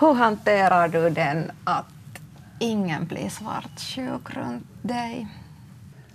Hur 0.00 0.14
hanterar 0.14 0.88
du 0.88 1.10
den 1.10 1.50
att 1.64 1.86
ingen 2.58 3.06
blir 3.06 3.28
svartsjuk 3.28 4.30
runt 4.36 4.66
dig 4.82 5.26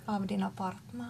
av 0.06 0.28
dina 0.28 0.50
partner? 0.50 1.10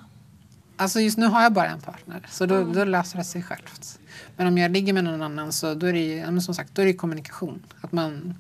Alltså 0.78 1.00
just 1.00 1.18
nu 1.18 1.26
har 1.26 1.42
jag 1.44 1.54
bara 1.54 1.68
en 1.70 1.82
partner, 1.82 2.26
så 2.30 2.46
då, 2.46 2.64
då 2.64 2.84
löser 2.84 3.18
det 3.18 3.24
sig 3.24 3.44
självt. 3.44 4.00
Men 4.36 4.48
om 4.48 4.58
jag 4.58 4.72
ligger 4.72 4.94
med 4.94 5.04
någon 5.04 5.22
annan 5.22 5.52
så 5.52 5.74
då 5.74 5.86
är 5.86 5.94
det, 5.94 6.00
ju- 6.00 6.42
som 6.42 6.56
sagt, 6.56 6.76
då 6.76 6.82
är 6.82 6.86
det 6.86 6.94
kommunikation. 6.94 7.64
Att 7.82 7.92
man 7.92 8.36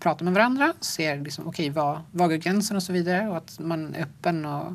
pratar 0.00 0.24
med 0.24 0.34
varandra, 0.34 0.74
ser 0.80 1.20
liksom, 1.20 1.46
okay, 1.46 1.70
vad, 1.70 2.00
vad 2.12 2.28
går 2.28 2.36
gränsen 2.36 2.76
och 2.76 2.82
så 2.82 2.92
vidare. 2.92 3.28
Och 3.28 3.36
att 3.36 3.58
man 3.58 3.94
är 3.94 4.02
öppen 4.02 4.44
och 4.44 4.72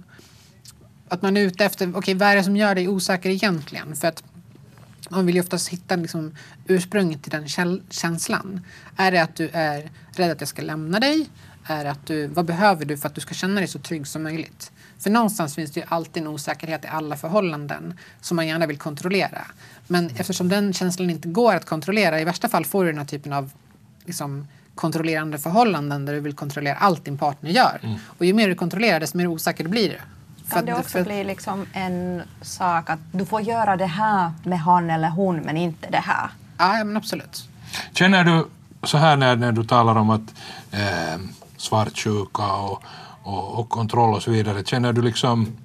att 1.07 1.21
man 1.21 1.37
är 1.37 1.41
ute 1.41 1.65
efter, 1.65 1.97
okej, 1.97 2.13
vad 2.13 2.27
är 2.27 2.35
det 2.35 2.43
som 2.43 2.57
gör 2.57 2.75
dig 2.75 2.87
osäker 2.87 3.29
egentligen? 3.29 3.95
För 3.95 4.07
att 4.07 4.23
man 5.09 5.25
vill 5.25 5.35
ju 5.35 5.41
oftast 5.41 5.69
hitta 5.69 5.95
liksom, 5.95 6.35
ursprunget 6.67 7.23
till 7.23 7.31
den 7.31 7.47
känslan. 7.89 8.61
Är 8.97 9.11
det 9.11 9.19
att 9.19 9.35
du 9.35 9.49
är 9.53 9.91
rädd 10.11 10.31
att 10.31 10.41
jag 10.41 10.47
ska 10.47 10.61
lämna 10.61 10.99
dig? 10.99 11.29
Är 11.65 11.83
det 11.83 11.91
att 11.91 12.05
du, 12.07 12.27
vad 12.27 12.45
behöver 12.45 12.85
du 12.85 12.97
för 12.97 13.07
att 13.07 13.15
du 13.15 13.21
ska 13.21 13.33
känna 13.33 13.55
dig 13.55 13.67
så 13.67 13.79
trygg 13.79 14.07
som 14.07 14.23
möjligt? 14.23 14.71
För 14.99 15.09
någonstans 15.09 15.55
finns 15.55 15.71
det 15.71 15.79
ju 15.79 15.85
alltid 15.89 16.23
en 16.23 16.29
osäkerhet 16.29 16.85
i 16.85 16.87
alla 16.87 17.17
förhållanden 17.17 17.97
som 18.21 18.35
man 18.35 18.47
gärna 18.47 18.65
vill 18.65 18.77
kontrollera. 18.77 19.41
Men 19.87 20.09
eftersom 20.17 20.49
den 20.49 20.73
känslan 20.73 21.09
inte 21.09 21.27
går 21.27 21.55
att 21.55 21.65
kontrollera, 21.65 22.21
i 22.21 22.23
värsta 22.23 22.49
fall 22.49 22.65
får 22.65 22.83
du 22.83 22.91
den 22.91 22.97
här 22.97 23.05
typen 23.05 23.33
av 23.33 23.51
liksom, 24.05 24.47
kontrollerande 24.75 25.37
förhållanden 25.37 26.05
där 26.05 26.13
du 26.13 26.19
vill 26.19 26.33
kontrollera 26.33 26.75
allt 26.75 27.05
din 27.05 27.17
partner 27.17 27.49
gör. 27.51 27.97
Och 28.17 28.25
ju 28.25 28.33
mer 28.33 28.47
du 28.47 28.55
kontrollerar, 28.55 28.99
desto 28.99 29.17
mer 29.17 29.27
osäker 29.27 29.67
blir 29.67 29.89
du. 29.89 29.97
För 30.47 30.55
Kan 30.55 30.65
det 30.65 30.73
också 30.73 30.89
för- 30.89 31.03
bli 31.03 31.23
liksom 31.23 31.65
en 31.73 32.21
sak 32.41 32.89
att 32.89 32.99
du 33.11 33.25
får 33.25 33.41
göra 33.41 33.77
det 33.77 33.85
här 33.85 34.31
med 34.43 34.59
han 34.59 34.89
eller 34.89 35.09
hon 35.09 35.37
men 35.37 35.57
inte 35.57 35.89
det 35.89 35.97
här? 35.97 36.29
Ja, 36.57 36.77
ja, 36.77 36.83
men 36.83 36.97
absolut. 36.97 37.49
Känner 37.93 38.23
du 38.23 38.47
så 38.83 38.97
här 38.97 39.17
när, 39.17 39.35
när 39.35 39.51
du 39.51 39.63
talar 39.63 39.95
om 39.95 40.09
att 40.09 40.33
eh, 40.71 41.19
svartsjuka 41.57 42.53
och, 42.53 42.83
och, 43.23 43.59
och 43.59 43.69
kontroll 43.69 44.15
och 44.15 44.23
så 44.23 44.31
vidare, 44.31 44.63
känner 44.63 44.93
du 44.93 45.01
liksom 45.01 45.57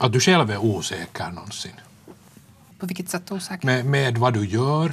att 0.00 0.12
du 0.12 0.20
själv 0.20 0.50
är 0.50 0.58
osäker 0.58 1.28
någonsin? 1.30 1.72
På 2.78 2.86
vilket 2.86 3.08
sätt 3.08 3.32
osäker? 3.32 3.66
Med, 3.66 3.84
med 3.86 4.18
vad 4.18 4.34
du 4.34 4.46
gör, 4.46 4.92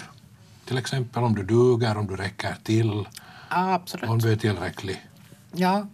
till 0.65 0.78
exempel 0.78 1.23
om 1.23 1.36
du 1.36 1.43
duger, 1.43 1.97
om 1.97 2.08
du 2.08 2.15
räcker 2.15 2.56
till, 2.63 3.08
absolut. 3.49 4.10
om 4.10 4.19
du 4.19 4.32
är 4.32 4.36
tillräcklig. 4.36 5.06
Ja. 5.51 5.88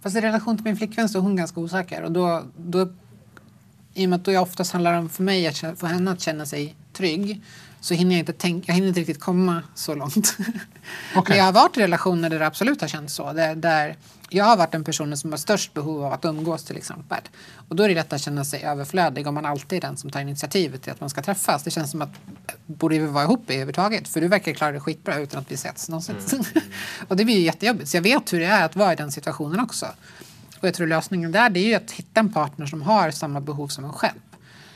Fast 0.00 0.16
i 0.16 0.20
relation 0.20 0.56
till 0.56 0.64
min 0.64 0.76
flickvän 0.76 1.08
så 1.08 1.18
är 1.18 1.22
hon 1.22 1.36
ganska 1.36 1.60
osäker. 1.60 2.02
Och 2.02 2.12
då, 2.12 2.42
då, 2.56 2.92
I 3.94 4.06
och 4.06 4.10
med 4.10 4.20
att 4.20 4.26
jag 4.26 4.42
oftast 4.42 4.72
handlar 4.72 4.94
om 4.94 5.08
för 5.08 5.22
mig 5.22 5.46
att 5.46 5.56
för 5.58 5.86
henne 5.86 6.10
att 6.10 6.20
känna 6.20 6.46
sig 6.46 6.76
trygg 6.92 7.42
så 7.80 7.94
hinner 7.94 8.14
jag 8.14 8.18
inte 8.18 8.32
tänka, 8.32 8.64
jag 8.66 8.74
hinner 8.74 8.88
inte 8.88 9.00
riktigt 9.00 9.20
komma 9.20 9.62
så 9.74 9.94
långt. 9.94 10.36
Okej. 11.14 11.24
Men 11.28 11.38
jag 11.38 11.44
har 11.44 11.52
varit 11.52 11.76
i 11.76 11.80
relationer 11.80 12.30
där 12.30 12.38
det 12.38 12.46
absolut 12.46 12.80
har 12.80 12.88
känts 12.88 13.14
så. 13.14 13.32
Där, 13.32 13.54
där 13.54 13.96
jag 14.32 14.44
har 14.44 14.56
varit 14.56 14.72
den 14.72 14.84
personen 14.84 15.16
som 15.16 15.30
har 15.30 15.38
störst 15.38 15.74
behov 15.74 16.04
av 16.04 16.12
att 16.12 16.24
umgås 16.24 16.64
till 16.64 16.76
exempel. 16.76 17.18
Och 17.68 17.76
då 17.76 17.82
är 17.82 17.88
det 17.88 17.94
lätt 17.94 18.12
att 18.12 18.20
känna 18.20 18.44
sig 18.44 18.62
överflödig 18.62 19.26
om 19.26 19.34
man 19.34 19.46
alltid 19.46 19.76
är 19.76 19.80
den 19.80 19.96
som 19.96 20.10
tar 20.10 20.20
initiativet 20.20 20.82
till 20.82 20.92
att 20.92 21.00
man 21.00 21.10
ska 21.10 21.22
träffas. 21.22 21.62
Det 21.62 21.70
känns 21.70 21.90
som 21.90 22.02
att 22.02 22.10
borde 22.66 22.98
vi 22.98 23.06
vara 23.06 23.24
ihop 23.24 23.50
överhuvudtaget? 23.50 24.08
För 24.08 24.20
du 24.20 24.28
verkar 24.28 24.52
klara 24.52 24.72
det 24.72 24.80
skitbra 24.80 25.18
utan 25.18 25.40
att 25.40 25.52
vi 25.52 25.56
setts 25.56 25.88
någonsin. 25.88 26.44
och 27.08 27.16
det 27.16 27.24
blir 27.24 27.34
ju 27.34 27.44
jättejobbigt. 27.44 27.90
Så 27.90 27.96
jag 27.96 28.02
vet 28.02 28.32
hur 28.32 28.40
det 28.40 28.46
är 28.46 28.64
att 28.64 28.76
vara 28.76 28.92
i 28.92 28.96
den 28.96 29.12
situationen 29.12 29.60
också. 29.60 29.86
Och 30.60 30.68
jag 30.68 30.74
tror 30.74 30.86
lösningen 30.86 31.32
där 31.32 31.50
det 31.50 31.60
är 31.60 31.66
ju 31.66 31.74
att 31.74 31.90
hitta 31.90 32.20
en 32.20 32.32
partner 32.32 32.66
som 32.66 32.82
har 32.82 33.10
samma 33.10 33.40
behov 33.40 33.68
som 33.68 33.84
en 33.84 33.92
själv. 33.92 34.20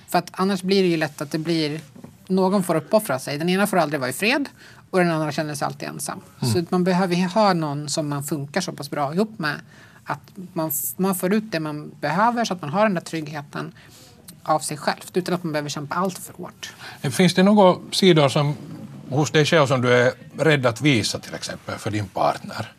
För 0.08 0.18
att 0.18 0.30
annars 0.32 0.62
blir 0.62 0.82
det 0.82 0.88
ju 0.88 0.96
lätt 0.96 1.20
att 1.20 1.30
det 1.30 1.38
blir 1.38 1.80
någon 2.28 2.62
får 2.62 2.74
uppoffra 2.74 3.18
sig. 3.18 3.38
Den 3.38 3.48
ena 3.48 3.66
får 3.66 3.76
aldrig 3.76 4.00
vara 4.00 4.10
i 4.10 4.12
fred 4.12 4.48
och 4.90 4.98
den 4.98 5.10
andra 5.10 5.32
känner 5.32 5.54
sig 5.54 5.66
alltid 5.66 5.88
ensam. 5.88 6.20
Så 6.52 6.58
att 6.58 6.70
man 6.70 6.84
behöver 6.84 7.28
ha 7.34 7.52
någon 7.52 7.88
som 7.88 8.08
man 8.08 8.24
funkar 8.24 8.60
så 8.60 8.72
pass 8.72 8.90
bra 8.90 9.14
ihop 9.14 9.38
med 9.38 9.60
att 10.04 10.20
man, 10.52 10.70
man 10.96 11.14
får 11.14 11.34
ut 11.34 11.52
det 11.52 11.60
man 11.60 11.92
behöver 12.00 12.44
så 12.44 12.54
att 12.54 12.62
man 12.62 12.70
har 12.70 12.82
den 12.82 12.94
där 12.94 13.00
tryggheten 13.00 13.72
av 14.42 14.58
sig 14.58 14.76
själv 14.76 15.00
utan 15.14 15.34
att 15.34 15.44
man 15.44 15.52
behöver 15.52 15.68
kämpa 15.68 15.94
allt 15.94 16.18
för 16.18 16.34
hårt. 16.34 16.72
Finns 17.02 17.34
det 17.34 17.42
några 17.42 17.76
sidor 17.92 18.28
som, 18.28 18.56
hos 19.08 19.30
dig 19.30 19.44
själv 19.44 19.66
som 19.66 19.80
du 19.80 19.92
är 19.94 20.12
rädd 20.38 20.66
att 20.66 20.80
visa 20.80 21.18
till 21.18 21.34
exempel 21.34 21.78
för 21.78 21.90
din 21.90 22.08
partner? 22.08 22.72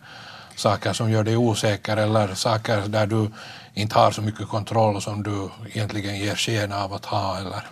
Saker 0.56 0.94
som 0.94 1.12
gör 1.12 1.24
dig 1.24 1.38
osäker 1.38 1.98
eller 1.98 2.36
saker 2.36 2.88
där 2.88 3.08
du 3.08 3.30
inte 3.74 3.96
har 3.96 4.12
så 4.12 4.22
mycket 4.22 4.48
kontroll 4.48 5.02
som 5.02 5.24
du 5.24 5.50
egentligen 5.74 6.18
ger 6.18 6.36
sken 6.36 6.72
av 6.72 6.94
att 6.94 7.06
ha? 7.06 7.38
Eller? 7.38 7.64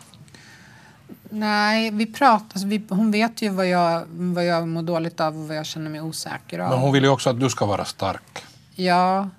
Nej, 1.33 1.91
vi 1.91 2.05
pratar, 2.05 2.45
alltså 2.53 2.67
vi, 2.67 2.83
hon 2.89 3.11
vet 3.11 3.41
ju 3.41 3.49
vad 3.49 3.67
jag, 3.69 4.03
vad 4.09 4.45
jag 4.45 4.67
mår 4.67 4.81
dåligt 4.81 5.19
av 5.19 5.37
och 5.37 5.47
vad 5.47 5.57
jag 5.57 5.65
känner 5.65 5.89
mig 5.89 6.01
osäker 6.01 6.59
av. 6.59 6.69
Men 6.69 6.79
hon 6.79 6.93
vill 6.93 7.03
ju 7.03 7.09
också 7.09 7.29
att 7.29 7.39
du 7.39 7.49
ska 7.49 7.65
vara 7.65 7.85
stark. 7.85 8.43
Ja, 8.75 9.29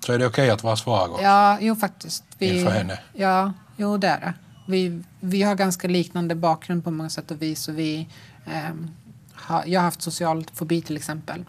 Så 0.00 0.12
är 0.12 0.18
det 0.18 0.26
okej 0.26 0.50
att 0.50 0.62
vara 0.62 0.76
svag 0.76 1.10
också? 1.10 1.22
Ja, 1.22 1.58
jo 1.60 1.76
faktiskt. 1.76 2.24
Inför 2.38 2.70
henne? 2.70 2.98
Ja, 3.12 3.52
jo 3.76 3.96
det 3.96 4.08
är 4.08 4.20
det. 4.20 4.34
Vi, 4.66 5.02
vi 5.20 5.42
har 5.42 5.54
ganska 5.54 5.88
liknande 5.88 6.34
bakgrund 6.34 6.84
på 6.84 6.90
många 6.90 7.10
sätt 7.10 7.30
och 7.30 7.42
vis. 7.42 7.68
Och 7.68 7.78
vi, 7.78 8.08
ehm, 8.46 8.90
har, 9.34 9.64
jag 9.66 9.80
har 9.80 9.84
haft 9.84 10.02
social 10.02 10.44
fobi 10.54 10.82
till 10.82 10.96
exempel. 10.96 11.44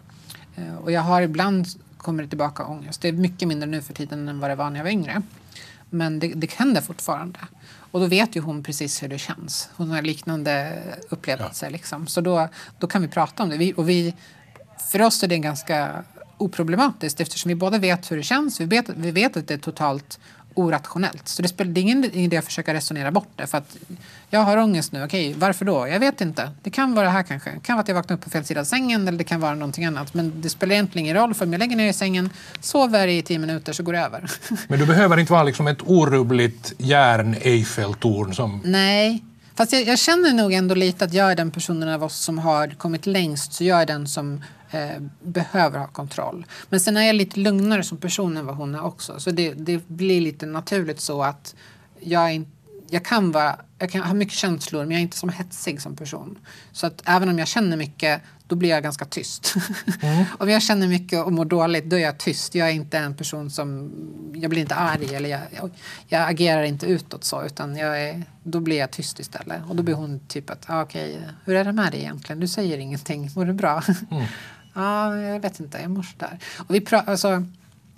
Eh, 0.56 0.74
och 0.76 0.92
jag 0.92 1.00
har 1.00 1.22
ibland 1.22 1.66
kommer 1.96 2.22
det 2.22 2.28
tillbaka 2.28 2.64
ångest. 2.64 3.00
Det 3.00 3.08
är 3.08 3.12
mycket 3.12 3.48
mindre 3.48 3.66
nu 3.68 3.82
för 3.82 3.94
tiden 3.94 4.28
än 4.28 4.40
vad 4.40 4.50
det 4.50 4.54
var 4.54 4.70
när 4.70 4.76
jag 4.76 4.84
var 4.84 4.90
yngre. 4.90 5.22
Men 5.90 6.18
det, 6.18 6.32
det 6.34 6.52
händer 6.52 6.80
fortfarande. 6.80 7.38
Och 7.92 8.00
då 8.00 8.06
vet 8.06 8.36
ju 8.36 8.40
hon 8.40 8.62
precis 8.62 9.02
hur 9.02 9.08
det 9.08 9.18
känns. 9.18 9.68
Hon 9.76 9.90
har 9.90 10.02
liknande 10.02 10.82
upplevelser. 11.08 11.70
Liksom. 11.70 12.06
Så 12.06 12.20
då, 12.20 12.48
då 12.78 12.86
kan 12.86 13.02
vi 13.02 13.08
prata 13.08 13.42
om 13.42 13.48
det. 13.48 13.56
Vi, 13.56 13.74
och 13.76 13.88
vi, 13.88 14.14
för 14.90 15.02
oss 15.02 15.22
är 15.22 15.28
det 15.28 15.38
ganska 15.38 16.04
oproblematiskt 16.38 17.20
eftersom 17.20 17.48
vi 17.48 17.54
båda 17.54 17.78
vet 17.78 18.10
hur 18.10 18.16
det 18.16 18.22
känns. 18.22 18.60
Vi 18.60 18.64
vet, 18.64 18.88
vi 18.88 19.10
vet 19.10 19.36
att 19.36 19.48
det 19.48 19.54
är 19.54 19.58
totalt 19.58 20.20
orationellt. 20.54 21.28
Så 21.28 21.42
det, 21.42 21.48
spelar, 21.48 21.72
det 21.72 21.80
är 21.80 21.82
ingen 21.82 22.04
idé 22.04 22.36
att 22.36 22.44
försöka 22.44 22.74
resonera 22.74 23.10
bort 23.10 23.28
det. 23.36 23.46
För 23.46 23.58
att 23.58 23.76
jag 24.30 24.40
har 24.40 24.56
ångest 24.56 24.92
nu, 24.92 25.04
okej, 25.04 25.34
varför 25.38 25.64
då? 25.64 25.88
Jag 25.88 26.00
vet 26.00 26.20
inte. 26.20 26.50
Det 26.62 26.70
kan 26.70 26.94
vara 26.94 27.06
det 27.06 27.12
här 27.12 27.22
kanske. 27.22 27.50
Det 27.50 27.60
kan 27.60 27.76
vara 27.76 27.82
att 27.82 27.88
jag 27.88 27.94
vaknar 27.94 28.16
upp 28.16 28.24
på 28.24 28.30
fel 28.30 28.44
sida 28.44 28.60
av 28.60 28.64
sängen 28.64 29.08
eller 29.08 29.18
det 29.18 29.24
kan 29.24 29.40
vara 29.40 29.54
någonting 29.54 29.84
annat. 29.84 30.14
Men 30.14 30.32
det 30.40 30.50
spelar 30.50 30.72
egentligen 30.72 31.06
ingen 31.06 31.16
roll 31.16 31.34
för 31.34 31.46
om 31.46 31.52
jag 31.52 31.58
lägger 31.58 31.76
ner 31.76 31.88
i 31.88 31.92
sängen, 31.92 32.30
sover 32.60 33.08
i 33.08 33.22
tio 33.22 33.38
minuter 33.38 33.72
så 33.72 33.82
går 33.82 33.92
det 33.92 34.00
över. 34.00 34.30
Men 34.68 34.78
du 34.78 34.86
behöver 34.86 35.16
inte 35.18 35.32
vara 35.32 35.42
liksom 35.42 35.66
ett 35.66 35.82
orubbligt 35.86 36.72
järn-Eiffeltorn 36.78 38.32
som... 38.32 38.60
Nej, 38.64 39.22
fast 39.54 39.72
jag, 39.72 39.82
jag 39.82 39.98
känner 39.98 40.32
nog 40.32 40.52
ändå 40.52 40.74
lite 40.74 41.04
att 41.04 41.12
jag 41.12 41.30
är 41.30 41.36
den 41.36 41.50
personen 41.50 41.88
av 41.88 42.04
oss 42.04 42.16
som 42.16 42.38
har 42.38 42.68
kommit 42.68 43.06
längst. 43.06 43.52
Så 43.52 43.64
jag 43.64 43.82
är 43.82 43.86
den 43.86 44.08
som 44.08 44.42
eh, 44.72 45.02
behöver 45.22 45.78
ha 45.78 45.86
kontroll. 45.86 46.46
Men 46.68 46.80
sen 46.80 46.96
är 46.96 47.02
jag 47.02 47.16
lite 47.16 47.40
lugnare 47.40 47.82
som 47.82 47.98
person 47.98 48.36
än 48.36 48.46
vad 48.46 48.56
hon 48.56 48.74
är 48.74 48.84
också. 48.84 49.20
Så 49.20 49.30
det, 49.30 49.52
det 49.52 49.88
blir 49.88 50.20
lite 50.20 50.46
naturligt 50.46 51.00
så 51.00 51.22
att 51.22 51.54
jag, 52.00 52.34
in, 52.34 52.46
jag 52.90 53.04
kan 53.04 53.32
vara 53.32 53.56
jag 53.82 53.90
kan 53.90 54.02
ha 54.02 54.14
mycket 54.14 54.34
känslor 54.34 54.80
men 54.80 54.90
jag 54.90 54.98
är 54.98 55.02
inte 55.02 55.16
som 55.16 55.28
hetsig 55.28 55.82
som 55.82 55.96
person. 55.96 56.38
Så 56.72 56.86
att 56.86 57.02
även 57.04 57.28
om 57.28 57.38
jag 57.38 57.48
känner 57.48 57.76
mycket 57.76 58.22
då 58.46 58.56
blir 58.56 58.70
jag 58.70 58.82
ganska 58.82 59.04
tyst. 59.04 59.54
om 60.38 60.48
jag 60.48 60.62
känner 60.62 60.88
mycket 60.88 61.24
och 61.24 61.32
mår 61.32 61.44
dåligt 61.44 61.84
då 61.84 61.96
är 61.96 62.00
jag 62.00 62.18
tyst. 62.18 62.54
Jag 62.54 62.68
är 62.68 62.72
inte 62.72 62.98
en 62.98 63.16
person 63.16 63.50
som, 63.50 63.90
jag 64.34 64.50
blir 64.50 64.62
inte 64.62 64.74
arg 64.74 65.14
eller 65.14 65.28
jag, 65.28 65.40
jag, 65.56 65.70
jag 66.08 66.30
agerar 66.30 66.62
inte 66.62 66.86
utåt 66.86 67.24
så 67.24 67.44
utan 67.44 67.76
jag 67.76 68.02
är, 68.02 68.22
då 68.42 68.60
blir 68.60 68.76
jag 68.76 68.90
tyst 68.90 69.20
istället. 69.20 69.62
Och 69.68 69.76
då 69.76 69.82
blir 69.82 69.94
hon 69.94 70.20
typ 70.28 70.50
att, 70.50 70.70
ah, 70.70 70.82
okej, 70.82 71.20
hur 71.44 71.54
är 71.54 71.64
det 71.64 71.72
med 71.72 71.92
dig 71.92 72.00
egentligen? 72.00 72.40
Du 72.40 72.48
säger 72.48 72.78
ingenting, 72.78 73.30
mår 73.36 73.44
du 73.44 73.52
bra? 73.52 73.82
Ja, 74.74 75.16
jag 75.16 75.40
vet 75.40 75.60
inte, 75.60 75.78
jag 75.78 75.90
mår 75.90 76.02
sådär. 76.02 76.38
Och 76.58 76.74
vi 76.74 76.80
pra- 76.80 77.02
alltså, 77.10 77.44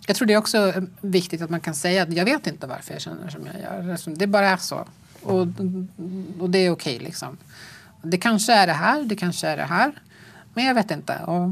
jag 0.06 0.16
tror 0.16 0.26
det 0.28 0.34
är 0.34 0.38
också 0.38 0.58
eh, 0.68 0.82
viktigt 1.00 1.42
att 1.42 1.50
man 1.50 1.60
kan 1.60 1.74
säga 1.74 2.02
att 2.02 2.12
jag 2.12 2.24
vet 2.24 2.46
inte 2.46 2.66
varför 2.66 2.92
jag 2.92 3.00
känner 3.02 3.28
som 3.28 3.46
jag 3.46 3.60
gör. 3.62 3.90
Alltså, 3.92 4.10
Det 4.10 4.26
bara 4.26 4.48
är 4.48 4.56
så. 4.56 4.84
Och, 5.22 5.46
och 6.40 6.50
det 6.50 6.58
är 6.58 6.70
okej 6.70 6.98
liksom. 6.98 7.37
Det 8.02 8.16
kanske 8.18 8.52
är 8.54 8.66
det 8.66 8.72
här, 8.72 9.02
det 9.04 9.16
kanske 9.16 9.48
är 9.48 9.56
det 9.56 9.62
här. 9.64 9.92
Men 10.54 10.64
jag 10.64 10.74
vet 10.74 10.90
inte. 10.90 11.18
Och, 11.18 11.50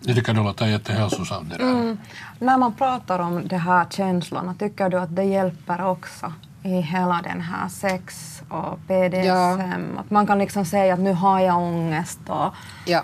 Jag 0.00 0.16
tycker 0.16 0.34
det 0.34 0.40
låter 0.40 0.66
jättehälsosamt 0.66 1.50
det 1.50 1.56
där. 1.56 1.70
Mm. 1.70 1.98
När 2.38 2.58
man 2.58 2.74
pratar 2.74 3.18
om 3.18 3.48
de 3.48 3.56
här 3.56 3.86
känslorna, 3.90 4.54
tycker 4.54 4.88
du 4.88 4.98
att 4.98 5.16
det 5.16 5.24
hjälper 5.24 5.84
också 5.86 6.32
i 6.62 6.80
hela 6.80 7.20
den 7.24 7.40
här 7.40 7.68
sex 7.68 8.42
och 8.48 8.78
BDSM? 8.78 9.26
Ja. 9.26 9.62
Att 10.00 10.10
man 10.10 10.26
kan 10.26 10.38
liksom 10.38 10.64
säga 10.64 10.94
att 10.94 11.00
nu 11.00 11.12
har 11.12 11.40
jag 11.40 11.56
ångest 11.56 12.18
och 12.26 12.52
ja, 12.86 13.02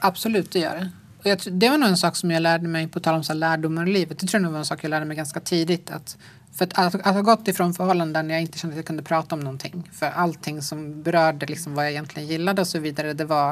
absolut 0.00 0.52
det 0.52 0.58
gör 0.58 0.74
det. 0.74 0.90
Och 1.18 1.26
jag, 1.26 1.38
det 1.52 1.68
var 1.68 1.78
nog 1.78 1.88
en 1.88 1.96
sak 1.96 2.16
som 2.16 2.30
jag 2.30 2.42
lärde 2.42 2.68
mig, 2.68 2.88
på 2.88 3.00
tal 3.00 3.14
om 3.14 3.24
så 3.24 3.32
här 3.32 3.38
lärdomar 3.38 3.88
i 3.88 3.92
livet. 3.92 4.18
Det 4.18 4.26
tror 4.26 4.38
jag 4.38 4.42
nog 4.42 4.52
var 4.52 4.58
en 4.58 4.64
sak 4.64 4.84
jag 4.84 4.90
lärde 4.90 5.04
mig 5.04 5.16
ganska 5.16 5.40
tidigt. 5.40 5.90
Att, 5.90 6.16
för 6.54 6.64
att, 6.64 6.78
att, 6.78 6.94
att 6.94 7.14
ha 7.14 7.22
gått 7.22 7.48
ifrån 7.48 7.74
förhållanden 7.74 8.28
där 8.28 8.34
jag 8.34 8.42
inte 8.42 8.58
kände 8.58 8.74
att 8.74 8.76
jag 8.76 8.86
kunde 8.86 9.02
prata 9.02 9.34
om 9.34 9.40
någonting. 9.40 9.90
För 9.92 10.06
allting 10.06 10.62
som 10.62 11.02
berörde 11.02 11.46
liksom 11.46 11.74
vad 11.74 11.84
jag 11.84 11.92
egentligen 11.92 12.28
gillade 12.28 12.60
och 12.60 12.68
så 12.68 12.78
vidare, 12.78 13.12
det 13.12 13.24
var 13.24 13.50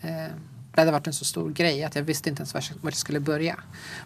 eh, 0.00 0.32
det 0.74 0.80
hade 0.80 0.92
varit 0.92 1.06
en 1.06 1.12
så 1.12 1.24
stor 1.24 1.50
grej 1.50 1.84
att 1.84 1.96
jag 1.96 2.02
visste 2.02 2.28
inte 2.28 2.40
ens 2.40 2.54
var 2.54 2.60
vart 2.60 2.92
jag 2.92 2.94
skulle 2.94 3.20
börja. 3.20 3.56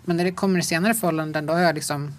Men 0.05 0.17
när 0.17 0.25
det 0.25 0.33
kommer 0.33 0.59
i 0.59 0.63
senare 0.63 0.95
förhållanden 0.95 1.47
då 1.47 1.53
har 1.53 1.61
jag 1.61 1.75
liksom 1.75 2.13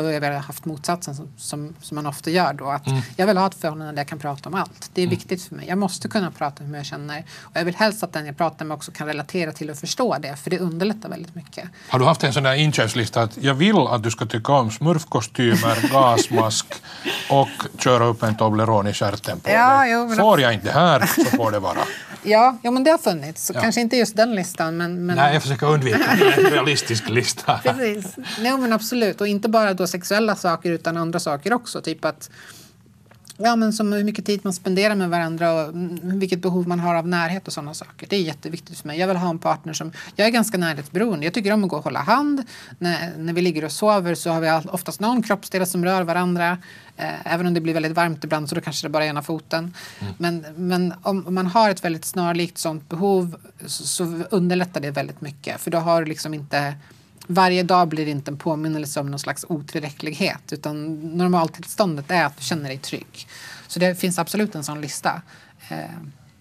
då 0.00 0.06
har 0.06 0.12
jag 0.12 0.20
väl 0.20 0.34
haft 0.40 0.64
motsatsen 0.64 1.14
som, 1.14 1.28
som, 1.36 1.74
som 1.80 1.94
man 1.94 2.06
ofta 2.06 2.30
gör 2.30 2.52
då. 2.52 2.68
Att 2.70 2.82
Jag 3.16 3.26
vill 3.26 3.36
ha 3.36 3.46
ett 3.46 3.54
förhållande 3.54 3.92
där 3.92 3.98
jag 3.98 4.08
kan 4.08 4.18
prata 4.18 4.48
om 4.48 4.54
allt. 4.54 4.90
Det 4.94 5.02
är 5.02 5.06
viktigt 5.06 5.42
för 5.42 5.54
mig. 5.54 5.68
Jag 5.68 5.78
måste 5.78 6.08
kunna 6.08 6.30
prata 6.30 6.64
om 6.64 6.68
hur 6.70 6.76
jag 6.76 6.86
känner. 6.86 7.24
Och 7.40 7.50
jag 7.54 7.64
vill 7.64 7.74
helst 7.76 8.02
att 8.02 8.12
den 8.12 8.26
jag 8.26 8.36
pratar 8.36 8.64
med 8.64 8.74
också 8.74 8.92
kan 8.92 9.06
relatera 9.06 9.52
till 9.52 9.70
och 9.70 9.76
förstå 9.76 10.16
det. 10.20 10.36
För 10.36 10.50
det 10.50 10.58
underlättar 10.58 11.08
väldigt 11.08 11.34
mycket. 11.34 11.68
Har 11.88 11.98
du 11.98 12.04
haft 12.04 12.24
en 12.24 12.32
sån 12.32 12.42
där 12.42 12.54
inköpslista 12.54 13.22
att 13.22 13.36
jag 13.36 13.54
vill 13.54 13.76
att 13.88 14.02
du 14.02 14.10
ska 14.10 14.26
tycka 14.26 14.52
om 14.52 14.70
smurfkostymer, 14.70 15.88
gasmask 15.92 16.66
och 17.30 17.48
köra 17.78 18.04
upp 18.04 18.22
en 18.22 18.36
Toblerone 18.36 18.90
i 18.90 18.92
stjärten 18.92 19.40
på 19.40 19.50
Ja, 19.50 19.78
dig? 19.80 19.92
jo, 19.92 20.14
Får 20.16 20.40
jag 20.40 20.54
inte 20.54 20.66
det 20.66 20.72
här 20.72 21.06
så 21.06 21.36
får 21.36 21.50
det 21.50 21.58
vara. 21.58 21.78
Ja, 22.24 22.58
ja 22.62 22.70
men 22.70 22.84
det 22.84 22.90
har 22.90 22.98
funnits. 22.98 23.46
Så 23.46 23.52
Ja. 23.54 23.60
Kanske 23.60 23.80
inte 23.80 23.96
just 23.96 24.16
den 24.16 24.34
listan 24.34 24.76
men... 24.76 25.06
men... 25.06 25.16
Nej, 25.16 25.32
jag 25.32 25.42
försöker 25.42 25.66
undvika 25.66 25.98
en 26.36 26.50
realistisk 26.50 27.08
lista. 27.08 27.60
Precis. 27.62 28.16
Nej, 28.40 28.58
men 28.58 28.72
absolut. 28.72 29.20
Och 29.20 29.26
inte 29.28 29.48
bara 29.48 29.74
då 29.74 29.86
sexuella 29.86 30.36
saker 30.36 30.70
utan 30.70 30.96
andra 30.96 31.20
saker 31.20 31.52
också. 31.52 31.80
Typ 31.80 32.04
att 32.04 32.30
Ja, 33.36 33.56
men 33.56 33.72
som 33.72 33.92
hur 33.92 34.04
mycket 34.04 34.26
tid 34.26 34.40
man 34.42 34.52
spenderar 34.52 34.94
med 34.94 35.10
varandra 35.10 35.52
och 35.52 35.68
mm, 35.68 36.18
vilket 36.18 36.38
behov 36.38 36.68
man 36.68 36.80
har 36.80 36.94
av 36.94 37.08
närhet 37.08 37.46
och 37.46 37.52
sådana 37.52 37.74
saker. 37.74 38.06
Det 38.10 38.16
är 38.16 38.20
jätteviktigt 38.20 38.78
för 38.78 38.88
mig. 38.88 38.98
Jag 38.98 39.08
vill 39.08 39.16
ha 39.16 39.30
en 39.30 39.38
partner 39.38 39.72
som... 39.72 39.92
Jag 40.16 40.26
är 40.26 40.30
ganska 40.30 40.58
närhetsberoende. 40.58 41.26
Jag 41.26 41.34
tycker 41.34 41.52
om 41.52 41.64
att 41.64 41.70
gå 41.70 41.76
och 41.76 41.84
hålla 41.84 42.00
hand. 42.00 42.42
När, 42.78 43.16
när 43.18 43.32
vi 43.32 43.42
ligger 43.42 43.64
och 43.64 43.72
sover 43.72 44.14
så 44.14 44.30
har 44.30 44.40
vi 44.40 44.68
oftast 44.68 45.00
någon 45.00 45.22
kroppsdel 45.22 45.66
som 45.66 45.84
rör 45.84 46.02
varandra. 46.02 46.58
Eh, 46.96 47.32
även 47.32 47.46
om 47.46 47.54
det 47.54 47.60
blir 47.60 47.74
väldigt 47.74 47.92
varmt 47.92 48.24
ibland 48.24 48.48
så 48.48 48.54
då 48.54 48.60
kanske 48.60 48.86
det 48.86 48.90
bara 48.90 49.04
är 49.04 49.08
ena 49.08 49.22
foten. 49.22 49.74
Men, 50.18 50.44
men 50.56 50.94
om, 51.02 51.26
man 51.28 51.46
har 51.46 51.70
ett 51.70 51.84
väldigt 51.84 52.04
snarlikt 52.04 52.58
sånt 52.58 52.88
behov 52.88 53.36
så, 53.66 53.84
så 53.86 54.04
underlättar 54.30 54.80
det 54.80 54.90
väldigt 54.90 55.20
mycket. 55.20 55.60
För 55.60 55.70
då 55.70 55.78
har 55.78 56.02
du 56.02 56.08
liksom 56.08 56.34
inte 56.34 56.74
varje 57.26 57.62
dag 57.62 57.88
blir 57.88 58.04
det 58.04 58.10
inte 58.10 58.30
en 58.30 58.36
påminnelse 58.36 59.00
om 59.00 59.10
någon 59.10 59.18
slags 59.18 59.44
otillräcklighet 59.48 60.52
utan 60.52 61.00
normaltillståndet 61.16 62.10
är 62.10 62.24
att 62.24 62.36
du 62.36 62.44
känner 62.44 62.68
dig 62.68 62.78
trygg. 62.78 63.28
Så 63.66 63.78
det 63.78 63.94
finns 63.94 64.18
absolut 64.18 64.54
en 64.54 64.64
sån 64.64 64.80
lista. 64.80 65.22
Eh, 65.68 65.78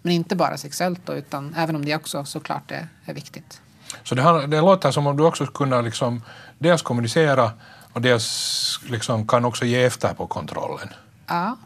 men 0.02 0.14
inte 0.14 0.36
bara 0.36 0.58
sexuellt 0.58 1.02
då, 1.06 1.14
utan 1.14 1.56
även 1.58 1.76
om 1.76 1.86
det 1.86 1.96
också 1.96 2.26
såklart 2.26 2.72
är, 2.72 2.88
är 3.06 3.14
viktigt. 3.14 3.62
Så 4.04 4.16
det, 4.16 4.22
har, 4.22 4.48
det 4.48 4.62
låter 4.62 4.92
som 4.92 5.08
om 5.08 5.18
du 5.18 5.24
också 5.24 5.46
skulle 5.46 5.70
kunna 5.70 5.82
liksom 5.82 6.22
dels 6.60 6.82
kommunicera 6.82 7.52
och 7.94 8.02
dels 8.02 8.80
liksom 8.90 9.28
kan 9.28 9.46
också 9.46 9.66
ge 9.66 9.84
efter 9.84 10.14
på 10.14 10.28
kontrollen. 10.28 10.90
Ja, 11.28 11.58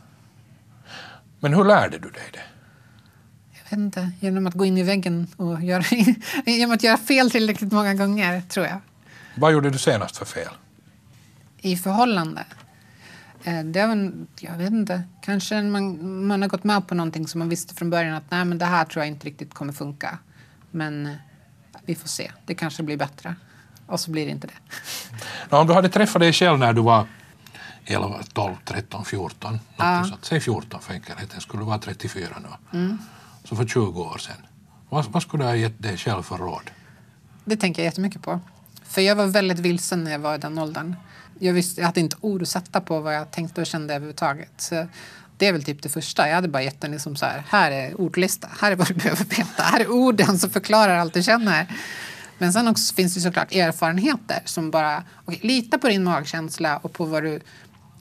Men 1.39 1.53
hur 1.53 1.63
lärde 1.63 1.97
du 1.97 2.09
dig 2.09 2.29
det? 2.33 2.41
jag 3.53 3.77
vet 3.77 3.85
inte. 3.85 4.11
Genom 4.19 4.47
att 4.47 4.53
gå 4.53 4.65
in 4.65 4.77
i 4.77 4.83
väggen 4.83 5.27
och 5.37 5.63
göra, 5.63 5.83
genom 6.45 6.75
att 6.75 6.83
göra 6.83 6.97
fel 6.97 7.31
tillräckligt 7.31 7.71
många 7.71 7.93
gånger, 7.93 8.41
tror 8.41 8.65
jag. 8.65 8.79
Vad 9.37 9.51
gjorde 9.53 9.69
du 9.69 9.77
senast 9.77 10.17
för 10.17 10.25
fel? 10.25 10.51
I 11.57 11.75
förhållande. 11.77 12.45
Eh, 13.43 13.63
Det 13.63 13.87
väl, 13.87 14.11
jag 14.39 14.57
vet 14.57 14.71
inte, 14.71 15.03
kanske 15.21 15.61
man, 15.61 16.27
man 16.27 16.41
har 16.41 16.49
gått 16.49 16.63
med 16.63 16.87
på 16.87 16.95
någonting 16.95 17.27
som 17.27 17.39
man 17.39 17.49
visste 17.49 17.75
från 17.75 17.89
början 17.89 18.15
att 18.15 18.31
nej 18.31 18.45
men 18.45 18.57
det 18.57 18.65
här 18.65 18.85
tror 18.85 19.05
jag 19.05 19.11
inte 19.13 19.27
riktigt 19.27 19.53
kommer 19.53 19.73
funka. 19.73 20.17
Men 20.71 21.05
eh, 21.05 21.13
vi 21.85 21.95
får 21.95 22.07
se, 22.07 22.31
det 22.45 22.55
kanske 22.55 22.83
blir 22.83 22.97
bättre. 22.97 23.35
Och 23.85 23.99
så 23.99 24.11
blir 24.11 24.25
det 24.25 24.31
inte 24.31 24.47
det. 24.47 24.53
Ja, 25.49 25.59
om 25.61 25.67
du 25.67 25.73
hade 25.73 25.89
träffat 25.89 26.19
dig 26.19 26.33
själv 26.33 26.59
när 26.59 26.73
du 26.73 26.81
var 26.81 27.05
11, 27.85 28.19
12, 28.33 28.55
13, 28.65 29.05
14, 29.05 29.59
Ja. 29.77 30.05
sånt. 30.09 30.25
säg 30.25 30.39
14 30.39 30.81
för 30.81 30.93
enkelheten, 30.93 31.41
skulle 31.41 31.61
du 31.61 31.65
vara 31.65 31.77
34 31.79 32.27
nu. 32.41 32.79
Mm. 32.79 32.97
Så 33.43 33.55
för 33.55 33.65
20 33.65 34.01
år 34.01 34.17
sedan. 34.17 34.35
Vad, 34.89 35.05
vad 35.05 35.21
skulle 35.23 35.43
du 35.43 35.47
ha 35.47 35.55
gett 35.55 35.81
dig 35.81 35.97
själv 35.97 36.23
för 36.23 36.37
råd? 36.37 36.71
Det 37.45 37.57
tänker 37.57 37.81
jag 37.81 37.85
jättemycket 37.85 38.21
på. 38.21 38.39
För 38.89 39.01
jag 39.01 39.15
var 39.15 39.27
väldigt 39.27 39.59
vilsen 39.59 40.03
när 40.03 40.11
jag 40.11 40.19
var 40.19 40.35
i 40.35 40.37
den 40.37 40.57
åldern. 40.57 40.95
Jag, 41.39 41.53
visste, 41.53 41.81
jag 41.81 41.85
hade 41.85 41.99
inte 41.99 42.17
ord 42.21 42.41
att 42.41 42.47
sätta 42.47 42.81
på 42.81 42.99
vad 42.99 43.15
jag 43.15 43.31
tänkte 43.31 43.61
och 43.61 43.67
kände 43.67 43.93
överhuvudtaget. 43.93 44.51
Så 44.57 44.87
det 45.37 45.47
är 45.47 45.51
väl 45.51 45.63
typ 45.63 45.81
det 45.81 45.89
första. 45.89 46.27
Jag 46.27 46.35
hade 46.35 46.47
bara 46.47 46.63
gett 46.63 46.81
den 46.81 46.91
liksom 46.91 47.15
så 47.15 47.25
här, 47.25 47.43
här 47.49 47.71
är 47.71 48.01
ordlista, 48.01 48.49
här 48.59 48.71
är 48.71 48.75
vad 48.75 48.87
du 48.87 48.93
behöver 48.93 49.25
veta, 49.25 49.63
här 49.63 49.79
är 49.79 49.91
orden 49.91 50.39
som 50.39 50.49
förklarar 50.49 50.95
allt 50.97 51.13
du 51.13 51.23
känner. 51.23 51.67
Men 52.37 52.53
sen 52.53 52.67
också 52.67 52.95
finns 52.95 53.13
det 53.13 53.21
såklart 53.21 53.51
erfarenheter 53.53 54.39
som 54.45 54.71
bara, 54.71 55.03
okay, 55.25 55.39
lita 55.41 55.77
på 55.77 55.87
din 55.87 56.03
magkänsla 56.03 56.77
och 56.77 56.93
på 56.93 57.05
vad 57.05 57.23
du, 57.23 57.39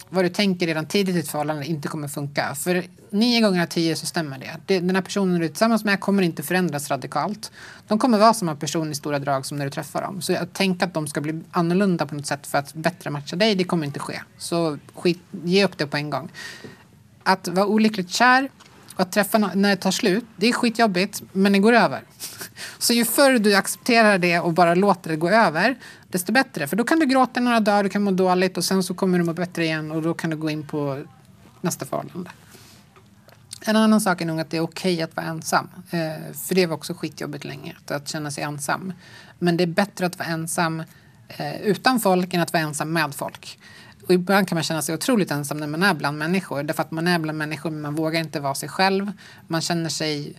vad 0.09 0.25
du 0.25 0.29
tänker 0.29 0.67
redan 0.67 0.87
tidigt 0.87 1.17
i 1.17 1.19
ett 1.19 1.29
förhållande 1.29 1.67
inte 1.67 1.89
kommer 1.89 2.09
funka. 2.09 2.55
För 2.55 2.85
nio 3.11 3.41
gånger 3.41 3.63
av 3.63 3.67
tio 3.67 3.97
så 3.97 4.07
stämmer 4.07 4.39
det. 4.67 4.81
Den 4.81 4.95
här 4.95 5.03
personen 5.03 5.39
du 5.39 5.45
är 5.45 5.49
tillsammans 5.49 5.85
med 5.85 6.01
kommer 6.01 6.23
inte 6.23 6.43
förändras 6.43 6.91
radikalt. 6.91 7.53
De 7.89 7.99
kommer 7.99 8.19
vara 8.19 8.35
samma 8.35 8.57
person 8.57 8.93
i 8.93 8.95
stora 8.95 9.19
drag 9.19 9.47
som 9.47 9.59
när 9.59 9.65
du 9.65 9.71
träffar 9.71 10.03
dem. 10.03 10.23
Så 10.23 10.37
att 10.37 10.55
tänka 10.55 10.85
att 10.85 10.95
de 10.95 11.09
ska 11.09 11.21
bli 11.21 11.41
annorlunda 11.51 12.07
på 12.07 12.15
något 12.15 12.27
sätt 12.27 12.47
för 12.47 12.59
att 12.59 12.75
bättre 12.75 13.11
matcha 13.11 13.37
dig, 13.37 13.55
det 13.55 13.65
kommer 13.65 13.87
inte 13.87 13.99
ske. 14.01 14.21
Så 14.39 14.79
skit, 14.95 15.21
ge 15.45 15.65
upp 15.65 15.79
det 15.79 15.87
på 15.87 15.97
en 15.97 16.11
gång. 16.11 16.29
Att 17.23 17.49
vara 17.49 17.67
olyckligt 17.67 18.11
kär 18.11 18.49
och 18.95 19.01
att 19.01 19.13
träffa 19.13 19.39
någon 19.39 19.63
när 19.63 19.69
det 19.69 19.77
tar 19.77 19.91
slut, 19.91 20.25
det 20.37 20.49
är 20.49 20.53
skitjobbigt, 20.53 21.23
men 21.33 21.53
det 21.53 21.59
går 21.59 21.73
över. 21.73 22.03
Så 22.79 22.93
ju 22.93 23.05
förr 23.05 23.39
du 23.39 23.55
accepterar 23.55 24.19
det 24.19 24.41
och 24.41 24.53
bara 24.53 24.75
låter 24.75 25.11
det 25.11 25.17
gå 25.17 25.31
över, 25.31 25.77
desto 26.09 26.33
bättre. 26.33 26.67
För 26.67 26.77
då 26.77 26.85
kan 26.85 26.99
du 26.99 27.07
gråta 27.07 27.41
några 27.41 27.61
dagar, 27.61 27.83
du 27.83 27.89
kan 27.89 28.03
må 28.03 28.11
dåligt 28.11 28.57
och 28.57 28.65
sen 28.65 28.83
så 28.83 28.95
kommer 28.95 29.19
du 29.19 29.25
må 29.25 29.33
bättre 29.33 29.65
igen 29.65 29.91
och 29.91 30.03
då 30.03 30.15
kan 30.15 30.31
du 30.31 30.37
gå 30.37 30.51
in 30.51 30.67
på 30.67 31.05
nästa 31.61 31.87
förhållande. 31.87 32.31
En 33.67 33.77
annan 33.77 34.01
sak 34.01 34.21
är 34.21 34.27
nog 34.27 34.41
att 34.41 34.51
det 34.51 34.57
är 34.57 34.61
okej 34.61 35.03
att 35.03 35.17
vara 35.17 35.27
ensam. 35.27 35.69
Eh, 35.91 36.33
för 36.35 36.55
det 36.55 36.67
var 36.67 36.77
också 36.77 36.95
skitjobbigt 36.95 37.45
länge, 37.45 37.77
att, 37.79 37.91
att 37.91 38.09
känna 38.09 38.31
sig 38.31 38.45
ensam. 38.45 38.93
Men 39.39 39.57
det 39.57 39.65
är 39.65 39.69
bättre 39.69 40.07
att 40.07 40.19
vara 40.19 40.29
ensam 40.29 40.83
eh, 41.29 41.61
utan 41.63 42.01
folk 42.01 42.35
än 42.35 42.41
att 42.41 42.53
vara 42.53 42.63
ensam 42.63 42.93
med 42.93 43.15
folk. 43.15 43.59
Och 44.07 44.15
ibland 44.15 44.49
kan 44.49 44.57
man 44.57 44.63
känna 44.63 44.83
sig 44.83 44.95
otroligt 44.95 45.31
ensam 45.31 45.59
när 45.59 45.67
man 45.67 45.83
är 45.83 45.95
bland 45.95 46.19
människor. 46.19 46.63
Därför 46.63 46.83
att 46.83 46.91
man 46.91 47.07
är 47.07 47.19
bland 47.19 47.39
människor 47.39 47.71
men 47.71 47.81
man 47.81 47.95
vågar 47.95 48.21
inte 48.21 48.41
vara 48.41 48.55
sig 48.55 48.69
själv. 48.69 49.13
Man 49.47 49.61
känner 49.61 49.89
sig, 49.89 50.37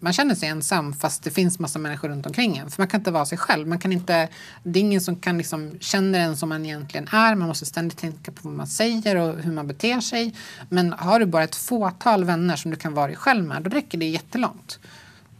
man 0.00 0.12
känner 0.12 0.34
sig 0.34 0.48
ensam 0.48 0.92
fast 0.92 1.22
det 1.22 1.30
finns 1.30 1.58
massa 1.58 1.78
människor 1.78 2.08
runt 2.08 2.26
omkring 2.26 2.56
en. 2.56 2.70
För 2.70 2.82
man 2.82 2.88
kan 2.88 3.00
inte 3.00 3.10
vara 3.10 3.26
sig 3.26 3.38
själv. 3.38 3.68
Man 3.68 3.78
kan 3.78 3.92
inte, 3.92 4.28
det 4.62 4.78
är 4.78 4.80
ingen 4.80 5.00
som 5.00 5.16
kan 5.16 5.38
liksom 5.38 5.78
känna 5.80 6.18
en 6.18 6.36
som 6.36 6.48
man 6.48 6.66
egentligen 6.66 7.08
är. 7.12 7.34
Man 7.34 7.48
måste 7.48 7.66
ständigt 7.66 7.98
tänka 7.98 8.32
på 8.32 8.40
vad 8.42 8.52
man 8.52 8.66
säger 8.66 9.16
och 9.16 9.38
hur 9.38 9.52
man 9.52 9.66
beter 9.66 10.00
sig. 10.00 10.34
Men 10.68 10.92
har 10.92 11.20
du 11.20 11.26
bara 11.26 11.44
ett 11.44 11.56
fåtal 11.56 12.24
vänner 12.24 12.56
som 12.56 12.70
du 12.70 12.76
kan 12.76 12.94
vara 12.94 13.06
dig 13.06 13.16
själv 13.16 13.44
med, 13.44 13.62
då 13.62 13.70
räcker 13.70 13.98
det 13.98 14.08
jättelångt. 14.08 14.78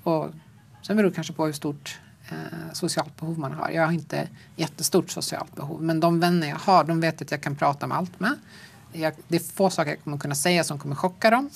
Och 0.03 0.31
sen 0.83 0.97
beror 0.97 1.09
det 1.09 1.15
kanske 1.15 1.33
på 1.33 1.47
hur 1.47 1.53
stort 1.53 1.99
eh, 2.29 2.73
socialt 2.73 3.21
behov 3.21 3.39
man 3.39 3.53
har. 3.53 3.71
Jag 3.71 3.85
har 3.85 3.93
inte 3.93 4.29
jättestort 4.57 5.11
socialt 5.11 5.57
behov, 5.57 5.83
men 5.83 6.01
de 6.01 6.21
vänner 6.21 6.49
jag 6.49 6.57
har, 6.57 6.85
de 6.85 7.01
vet 7.01 7.23
att 7.23 7.31
jag 7.31 7.41
kan 7.41 7.57
prata 7.57 7.87
om 7.87 7.93
allt 7.93 8.21
med. 8.21 8.35
Jag, 8.93 9.13
det 9.29 9.37
är 9.37 9.53
få 9.53 9.71
saker 9.71 9.91
jag 9.91 10.05
kommer 10.05 10.19
kunna 10.19 10.35
säga 10.35 10.65
som 10.65 10.79
kommer 10.79 10.95
chocka 10.95 11.31
dem, 11.31 11.51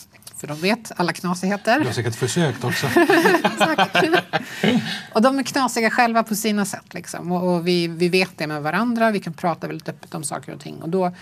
för 0.46 0.54
de 0.54 0.60
vet 0.60 0.92
alla 0.96 1.12
knasigheter. 1.12 1.78
Du 1.80 1.86
har 1.86 1.92
säkert 1.92 2.14
försökt 2.14 2.64
också. 2.64 2.86
Och 5.12 5.22
de 5.22 5.38
är 5.38 5.42
knasiga 5.42 5.90
själva 5.90 6.22
på 6.22 6.34
sina 6.34 6.64
sätt. 6.64 6.94
Liksom. 6.94 7.32
Och, 7.32 7.54
och 7.54 7.68
vi, 7.68 7.88
vi 7.88 8.08
vet 8.08 8.38
det 8.38 8.46
med 8.46 8.62
varandra. 8.62 9.10
Vi 9.10 9.20
kan 9.20 9.32
prata 9.32 9.66
väldigt 9.66 9.88
öppet 9.88 10.14
om 10.14 10.24
saker 10.24 10.54
och 10.54 10.60
ting. 10.60 10.82
Och 10.82 10.88
då, 10.88 11.12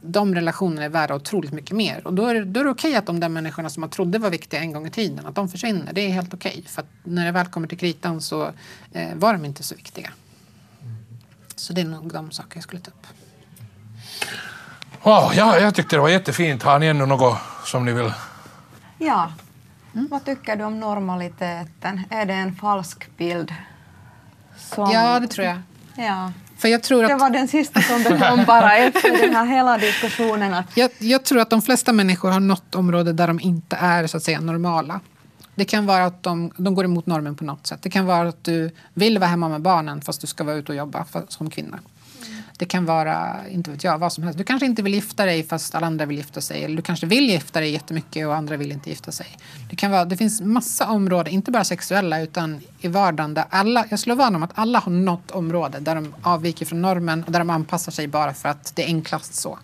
de 0.00 0.34
relationerna 0.34 0.84
är 0.84 0.88
värda 0.88 1.14
otroligt 1.14 1.52
mycket 1.52 1.76
mer. 1.76 2.06
Och 2.06 2.14
då 2.14 2.26
är, 2.26 2.44
då 2.44 2.60
är 2.60 2.64
det 2.64 2.70
okej 2.70 2.96
att 2.96 3.06
de 3.06 3.20
där 3.20 3.28
människorna 3.28 3.70
som 3.70 3.80
man 3.80 3.90
trodde 3.90 4.18
var 4.18 4.30
viktiga 4.30 4.60
en 4.60 4.72
gång 4.72 4.86
i 4.86 4.90
tiden, 4.90 5.26
att 5.26 5.34
de 5.34 5.48
försvinner. 5.48 5.92
Det 5.92 6.00
är 6.00 6.10
helt 6.10 6.34
okej. 6.34 6.64
För 6.66 6.82
att 6.82 6.88
när 7.04 7.24
det 7.24 7.32
väl 7.32 7.46
kommer 7.46 7.68
till 7.68 7.78
kritan 7.78 8.20
så 8.20 8.52
eh, 8.92 9.14
var 9.14 9.32
de 9.32 9.44
inte 9.44 9.62
så 9.62 9.74
viktiga. 9.74 10.10
Så 11.56 11.72
det 11.72 11.80
är 11.80 11.84
nog 11.84 12.12
de 12.12 12.30
saker 12.30 12.56
jag 12.56 12.62
skulle 12.62 12.82
ta 12.82 12.90
upp. 12.90 13.06
Wow, 15.02 15.32
ja, 15.34 15.58
jag 15.58 15.74
tyckte 15.74 15.96
det 15.96 16.00
var 16.00 16.08
jättefint. 16.08 16.62
Har 16.62 16.78
ni 16.78 16.86
ännu 16.86 17.06
något 17.06 17.38
som 17.64 17.84
ni 17.84 17.92
vill... 17.92 18.12
Ja. 18.98 19.32
Vad 19.92 20.24
tycker 20.24 20.56
du 20.56 20.64
om 20.64 20.80
normaliteten? 20.80 22.02
Är 22.10 22.26
det 22.26 22.34
en 22.34 22.54
falsk 22.54 23.16
bild? 23.16 23.54
Som... 24.56 24.90
Ja, 24.92 25.20
det 25.20 25.26
tror 25.26 25.46
jag. 25.46 25.58
Ja. 25.96 26.32
För 26.56 26.68
jag 26.68 26.82
tror 26.82 27.02
Det 27.02 27.14
att 27.14 27.20
var 27.20 27.30
den 27.30 27.48
sista 27.48 27.80
som 27.82 28.02
det 28.02 28.18
kom 28.28 28.44
bara 28.44 28.76
efter 28.78 29.26
den 29.26 29.34
här 29.34 29.46
hela 29.46 29.78
diskussionen. 29.78 30.54
Att 30.54 30.76
Jag, 30.76 30.90
jag 30.98 31.24
tror 31.24 31.40
att 31.40 31.50
de 31.50 31.62
flesta 31.62 31.92
människor 31.92 32.30
har 32.30 32.40
något 32.40 32.74
område 32.74 33.12
där 33.12 33.26
de 33.26 33.40
inte 33.40 33.76
är 33.76 34.06
så 34.06 34.16
att 34.16 34.22
säga 34.22 34.40
normala. 34.40 35.00
Det 35.54 35.64
kan 35.64 35.86
vara 35.86 36.04
att 36.04 36.22
de, 36.22 36.52
de 36.56 36.74
går 36.74 36.84
emot 36.84 37.06
normen 37.06 37.36
på 37.36 37.44
något 37.44 37.66
sätt. 37.66 37.82
Det 37.82 37.90
kan 37.90 38.06
vara 38.06 38.28
att 38.28 38.44
du 38.44 38.70
vill 38.94 39.18
vara 39.18 39.30
hemma 39.30 39.48
med 39.48 39.60
barnen 39.60 40.00
fast 40.00 40.20
du 40.20 40.26
ska 40.26 40.44
vara 40.44 40.56
ute 40.56 40.72
och 40.72 40.78
jobba 40.78 41.04
för, 41.04 41.24
som 41.28 41.50
kvinna. 41.50 41.78
Det 42.58 42.64
kan 42.64 42.84
vara, 42.84 43.48
inte 43.48 43.70
vet 43.70 43.84
jag, 43.84 43.98
vad 43.98 44.12
som 44.12 44.24
helst. 44.24 44.38
Du 44.38 44.44
kanske 44.44 44.66
inte 44.66 44.82
vill 44.82 44.94
gifta 44.94 45.24
dig 45.24 45.44
fast 45.44 45.74
alla 45.74 45.86
andra 45.86 46.06
vill 46.06 46.16
gifta 46.16 46.40
sig. 46.40 46.64
Eller 46.64 46.76
du 46.76 46.82
kanske 46.82 47.06
vill 47.06 47.30
gifta 47.30 47.60
dig 47.60 47.70
jättemycket 47.70 48.26
och 48.26 48.34
andra 48.34 48.56
vill 48.56 48.72
inte 48.72 48.90
gifta 48.90 49.12
sig. 49.12 49.26
Det, 49.70 49.76
kan 49.76 49.90
vara, 49.90 50.04
det 50.04 50.16
finns 50.16 50.40
massa 50.40 50.88
områden, 50.88 51.32
inte 51.32 51.50
bara 51.50 51.64
sexuella 51.64 52.20
utan 52.20 52.60
i 52.80 52.88
vardagen 52.88 53.34
där 53.34 53.44
alla, 53.50 53.84
jag 53.90 53.98
slår 53.98 54.16
vad 54.16 54.34
om 54.34 54.42
att 54.42 54.50
alla 54.54 54.78
har 54.78 54.92
något 54.92 55.30
område 55.30 55.78
där 55.80 55.94
de 55.94 56.14
avviker 56.22 56.66
från 56.66 56.82
normen 56.82 57.24
och 57.24 57.32
där 57.32 57.38
de 57.38 57.50
anpassar 57.50 57.92
sig 57.92 58.08
bara 58.08 58.34
för 58.34 58.48
att 58.48 58.76
det 58.76 58.82
är 58.82 58.86
enklast 58.86 59.34
så. 59.34 59.58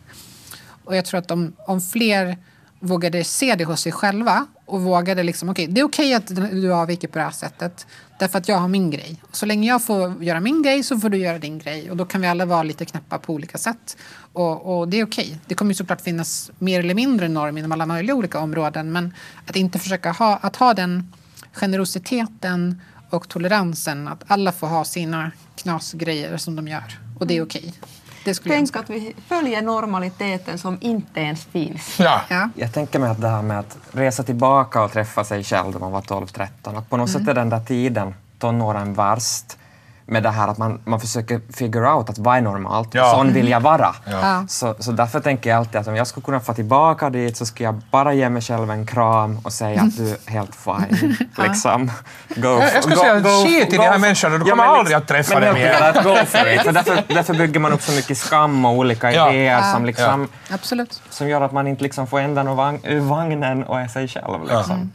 Och 0.85 0.96
jag 0.96 1.04
tror 1.04 1.18
att 1.18 1.30
om, 1.30 1.52
om 1.66 1.80
fler 1.80 2.37
vågade 2.85 3.25
se 3.25 3.55
det 3.55 3.64
hos 3.64 3.81
sig 3.81 3.92
själva 3.92 4.47
och 4.66 4.81
vågade 4.83 5.23
liksom, 5.23 5.49
okej, 5.49 5.66
det 5.66 5.81
är 5.81 5.85
okej 5.85 6.14
att 6.14 6.27
du 6.53 6.73
avviker 6.73 7.09
på 7.09 7.18
det 7.18 7.25
här 7.25 7.31
sättet 7.31 7.87
därför 8.18 8.38
att 8.38 8.49
jag 8.49 8.59
har 8.59 8.68
min 8.68 8.90
grej. 8.90 9.23
Så 9.33 9.47
länge 9.47 9.68
jag 9.68 9.85
får 9.85 10.25
göra 10.25 10.40
min 10.40 10.62
grej 10.62 10.83
så 10.83 10.99
får 10.99 11.09
du 11.09 11.18
göra 11.18 11.38
din 11.38 11.59
grej 11.59 11.90
och 11.90 11.97
då 11.97 12.05
kan 12.05 12.20
vi 12.20 12.27
alla 12.27 12.44
vara 12.44 12.62
lite 12.62 12.85
knäppa 12.85 13.18
på 13.18 13.33
olika 13.33 13.59
sätt. 13.59 13.97
Och, 14.33 14.79
och 14.79 14.88
det 14.88 15.01
är 15.01 15.05
okej. 15.05 15.38
Det 15.47 15.55
kommer 15.55 15.70
ju 15.70 15.75
såklart 15.75 16.01
finnas 16.01 16.51
mer 16.59 16.81
eller 16.81 16.94
mindre 16.94 17.29
norm 17.29 17.59
inom 17.59 17.73
alla 17.73 17.87
möjliga 17.87 18.14
olika 18.14 18.38
områden 18.38 18.92
men 18.92 19.14
att 19.47 19.57
inte 19.57 19.79
försöka 19.79 20.12
ha, 20.12 20.37
att 20.37 20.57
ha 20.57 20.75
den 20.75 21.12
generositeten 21.53 22.81
och 23.11 23.29
toleransen 23.29 24.09
att 24.09 24.25
alla 24.27 24.53
får 24.53 24.66
ha 24.66 24.85
sina 24.85 25.33
knasgrejer 25.57 26.37
som 26.37 26.57
de 26.57 26.68
gör 26.68 26.99
och 27.18 27.27
det 27.27 27.37
är 27.37 27.42
okej. 27.42 27.75
Det 28.24 28.34
skulle 28.34 28.54
jag 28.54 28.58
tänk 28.66 28.76
att 28.76 28.90
vi 28.90 29.14
följer 29.28 29.62
normaliteten 29.62 30.58
som 30.58 30.78
inte 30.80 31.20
ens 31.20 31.44
finns. 31.44 32.00
Ja. 32.00 32.20
Ja. 32.28 32.48
Jag 32.54 32.72
tänker 32.72 32.98
mig 32.98 33.10
att 33.10 33.20
det 33.20 33.28
här 33.28 33.42
med 33.42 33.58
att 33.58 33.78
resa 33.92 34.22
tillbaka 34.22 34.82
och 34.82 34.92
träffa 34.92 35.24
sig 35.24 35.44
själv 35.44 35.72
när 35.72 35.78
man 35.78 35.92
var 35.92 36.00
12-13, 36.00 36.48
att 36.78 36.90
på 36.90 36.96
något 36.96 37.10
sätt 37.10 37.28
är 37.28 37.34
den 37.34 37.48
där 37.48 37.60
tiden, 37.60 38.14
tonåren, 38.38 38.94
värst 38.94 39.58
med 40.06 40.22
det 40.22 40.30
här 40.30 40.48
att 40.48 40.58
man, 40.58 40.80
man 40.84 41.00
försöker 41.00 41.40
figure 41.52 41.92
out 41.92 42.10
att 42.10 42.18
vad 42.18 42.36
är 42.36 42.40
normalt, 42.40 42.88
Ja. 42.94 43.12
sån 43.14 43.32
vill 43.32 43.48
jag 43.48 43.60
vara. 43.60 43.94
Ja. 44.10 44.44
Så, 44.48 44.74
så 44.78 44.92
därför 44.92 45.20
tänker 45.20 45.50
jag 45.50 45.56
alltid 45.58 45.80
att 45.80 45.86
om 45.88 45.96
jag 45.96 46.06
skulle 46.06 46.24
kunna 46.24 46.40
få 46.40 46.54
tillbaka 46.54 47.10
dit 47.10 47.36
så 47.36 47.46
skulle 47.46 47.64
jag 47.64 47.74
bara 47.90 48.12
ge 48.14 48.28
mig 48.30 48.42
själv 48.42 48.70
en 48.70 48.86
kram 48.86 49.38
och 49.44 49.52
säga 49.52 49.82
att 49.82 49.96
du 49.96 50.10
är 50.10 50.30
helt 50.30 50.54
fine. 50.56 51.16
liksom. 51.36 51.90
Go, 52.36 52.48
Jag- 52.48 52.62
jag 52.74 52.82
skulle 52.82 52.96
säga, 52.96 53.20
go- 53.20 53.44
skit 53.46 53.72
i 53.72 53.76
de 53.76 53.82
här 53.82 53.98
människorna, 53.98 54.38
du 54.38 54.44
Ja, 54.44 54.50
kommer 54.50 54.64
aldrig 54.64 54.96
att 54.96 55.08
träffa 55.08 55.40
dem 55.40 55.56
igen. 55.56 55.82
att 55.82 56.04
Go 56.04 56.14
for 56.26 56.48
it. 56.48 56.62
För 56.64 56.72
därför, 56.72 57.02
därför 57.14 57.34
bygger 57.34 57.60
man 57.60 57.72
upp 57.72 57.82
så 57.82 57.92
mycket 57.92 58.18
skam 58.18 58.64
och 58.64 58.72
olika 58.72 59.12
Ja. 59.12 59.30
idéer 59.32 59.52
Ja. 59.52 59.72
som, 59.72 59.84
liksom, 59.84 60.28
Absolut. 60.50 61.02
som 61.10 61.28
gör 61.28 61.40
att 61.40 61.52
man 61.52 61.66
inte 61.66 61.82
liksom 61.82 62.06
får 62.06 62.20
ändan 62.20 62.48
ur 62.48 62.54
vagn, 62.54 63.08
vagnen 63.08 63.64
och 63.64 63.80
är 63.80 63.88
sig 63.88 64.08
själv. 64.08 64.40
Liksom. 64.48 64.92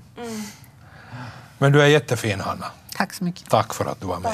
Men 1.57 1.71
du 1.71 1.81
är 1.81 1.85
jättefin, 1.87 2.39
Hanna. 2.41 2.65
Tack 2.97 3.13
så 3.13 3.23
mycket. 3.23 3.49
Tack 3.49 3.73
för 3.73 3.85
att 3.85 4.01
du 4.01 4.07
var 4.07 4.19
med. 4.19 4.31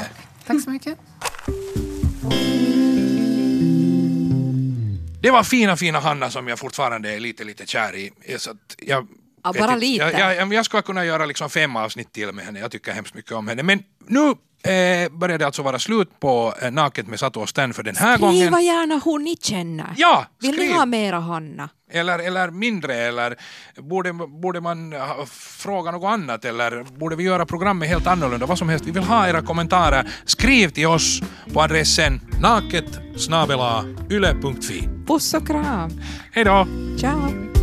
Tack 0.47 0.61
så 0.63 0.69
mycket. 0.69 0.97
Det 5.21 5.31
var 5.31 5.43
fina, 5.43 5.77
fina 5.77 5.99
Hanna 5.99 6.29
som 6.29 6.47
jag 6.47 6.59
fortfarande 6.59 7.13
är 7.13 7.19
lite, 7.19 7.43
lite 7.43 7.65
kär 7.65 7.95
i. 7.95 8.11
Så 8.37 8.51
att 8.51 8.75
jag, 8.77 9.07
Ja, 9.43 9.53
bara 9.59 9.75
lite. 9.75 10.03
Jag, 10.03 10.35
jag, 10.35 10.53
jag 10.53 10.65
skulle 10.65 10.81
kunna 10.81 11.05
göra 11.05 11.25
liksom 11.25 11.49
fem 11.49 11.75
avsnitt 11.75 12.13
till 12.13 12.31
med 12.31 12.45
henne. 12.45 12.59
Jag 12.59 12.71
tycker 12.71 12.91
hemskt 12.91 13.13
mycket 13.13 13.31
om 13.31 13.47
henne. 13.47 13.63
Men 13.63 13.83
nu 14.07 14.33
eh, 14.65 15.09
börjar 15.19 15.37
det 15.37 15.45
alltså 15.45 15.61
vara 15.61 15.79
slut 15.79 16.19
på 16.19 16.53
eh, 16.61 16.71
Naket 16.71 17.07
med 17.07 17.19
Satu 17.19 17.39
och 17.39 17.49
Stan 17.49 17.73
för 17.73 17.83
den 17.83 17.95
här 17.95 18.15
Skriva 18.17 18.27
gången. 18.49 18.65
gärna 18.65 19.01
hur 19.05 19.19
ni 19.19 19.35
känner. 19.41 19.93
Ja, 19.97 20.25
Vill 20.41 20.53
skriv. 20.53 20.67
ni 20.69 20.73
ha 20.73 20.85
mera 20.85 21.19
Hanna? 21.19 21.69
Eller, 21.91 22.19
eller 22.19 22.51
mindre, 22.51 22.95
eller 22.95 23.35
borde, 23.81 24.13
borde 24.13 24.61
man 24.61 24.93
ha- 24.93 25.25
fråga 25.31 25.91
något 25.91 26.07
annat, 26.13 26.45
eller 26.45 26.83
borde 26.83 27.15
vi 27.15 27.23
göra 27.23 27.45
programmet 27.45 27.89
helt 27.89 28.07
annorlunda? 28.07 28.45
Vad 28.45 28.57
som 28.57 28.69
helst. 28.69 28.85
Vi 28.85 28.91
vill 28.91 29.03
ha 29.03 29.27
era 29.27 29.41
kommentarer. 29.41 30.09
Skriv 30.25 30.69
till 30.69 30.87
oss 30.87 31.21
på 31.53 31.61
adressen 31.61 32.21
naket 32.41 32.85
yle.fi. 34.11 34.89
Puss 35.07 35.33
och 35.33 35.47
kram. 35.47 35.91
Hej 36.31 36.43
då! 36.43 36.67
Ciao. 36.99 37.54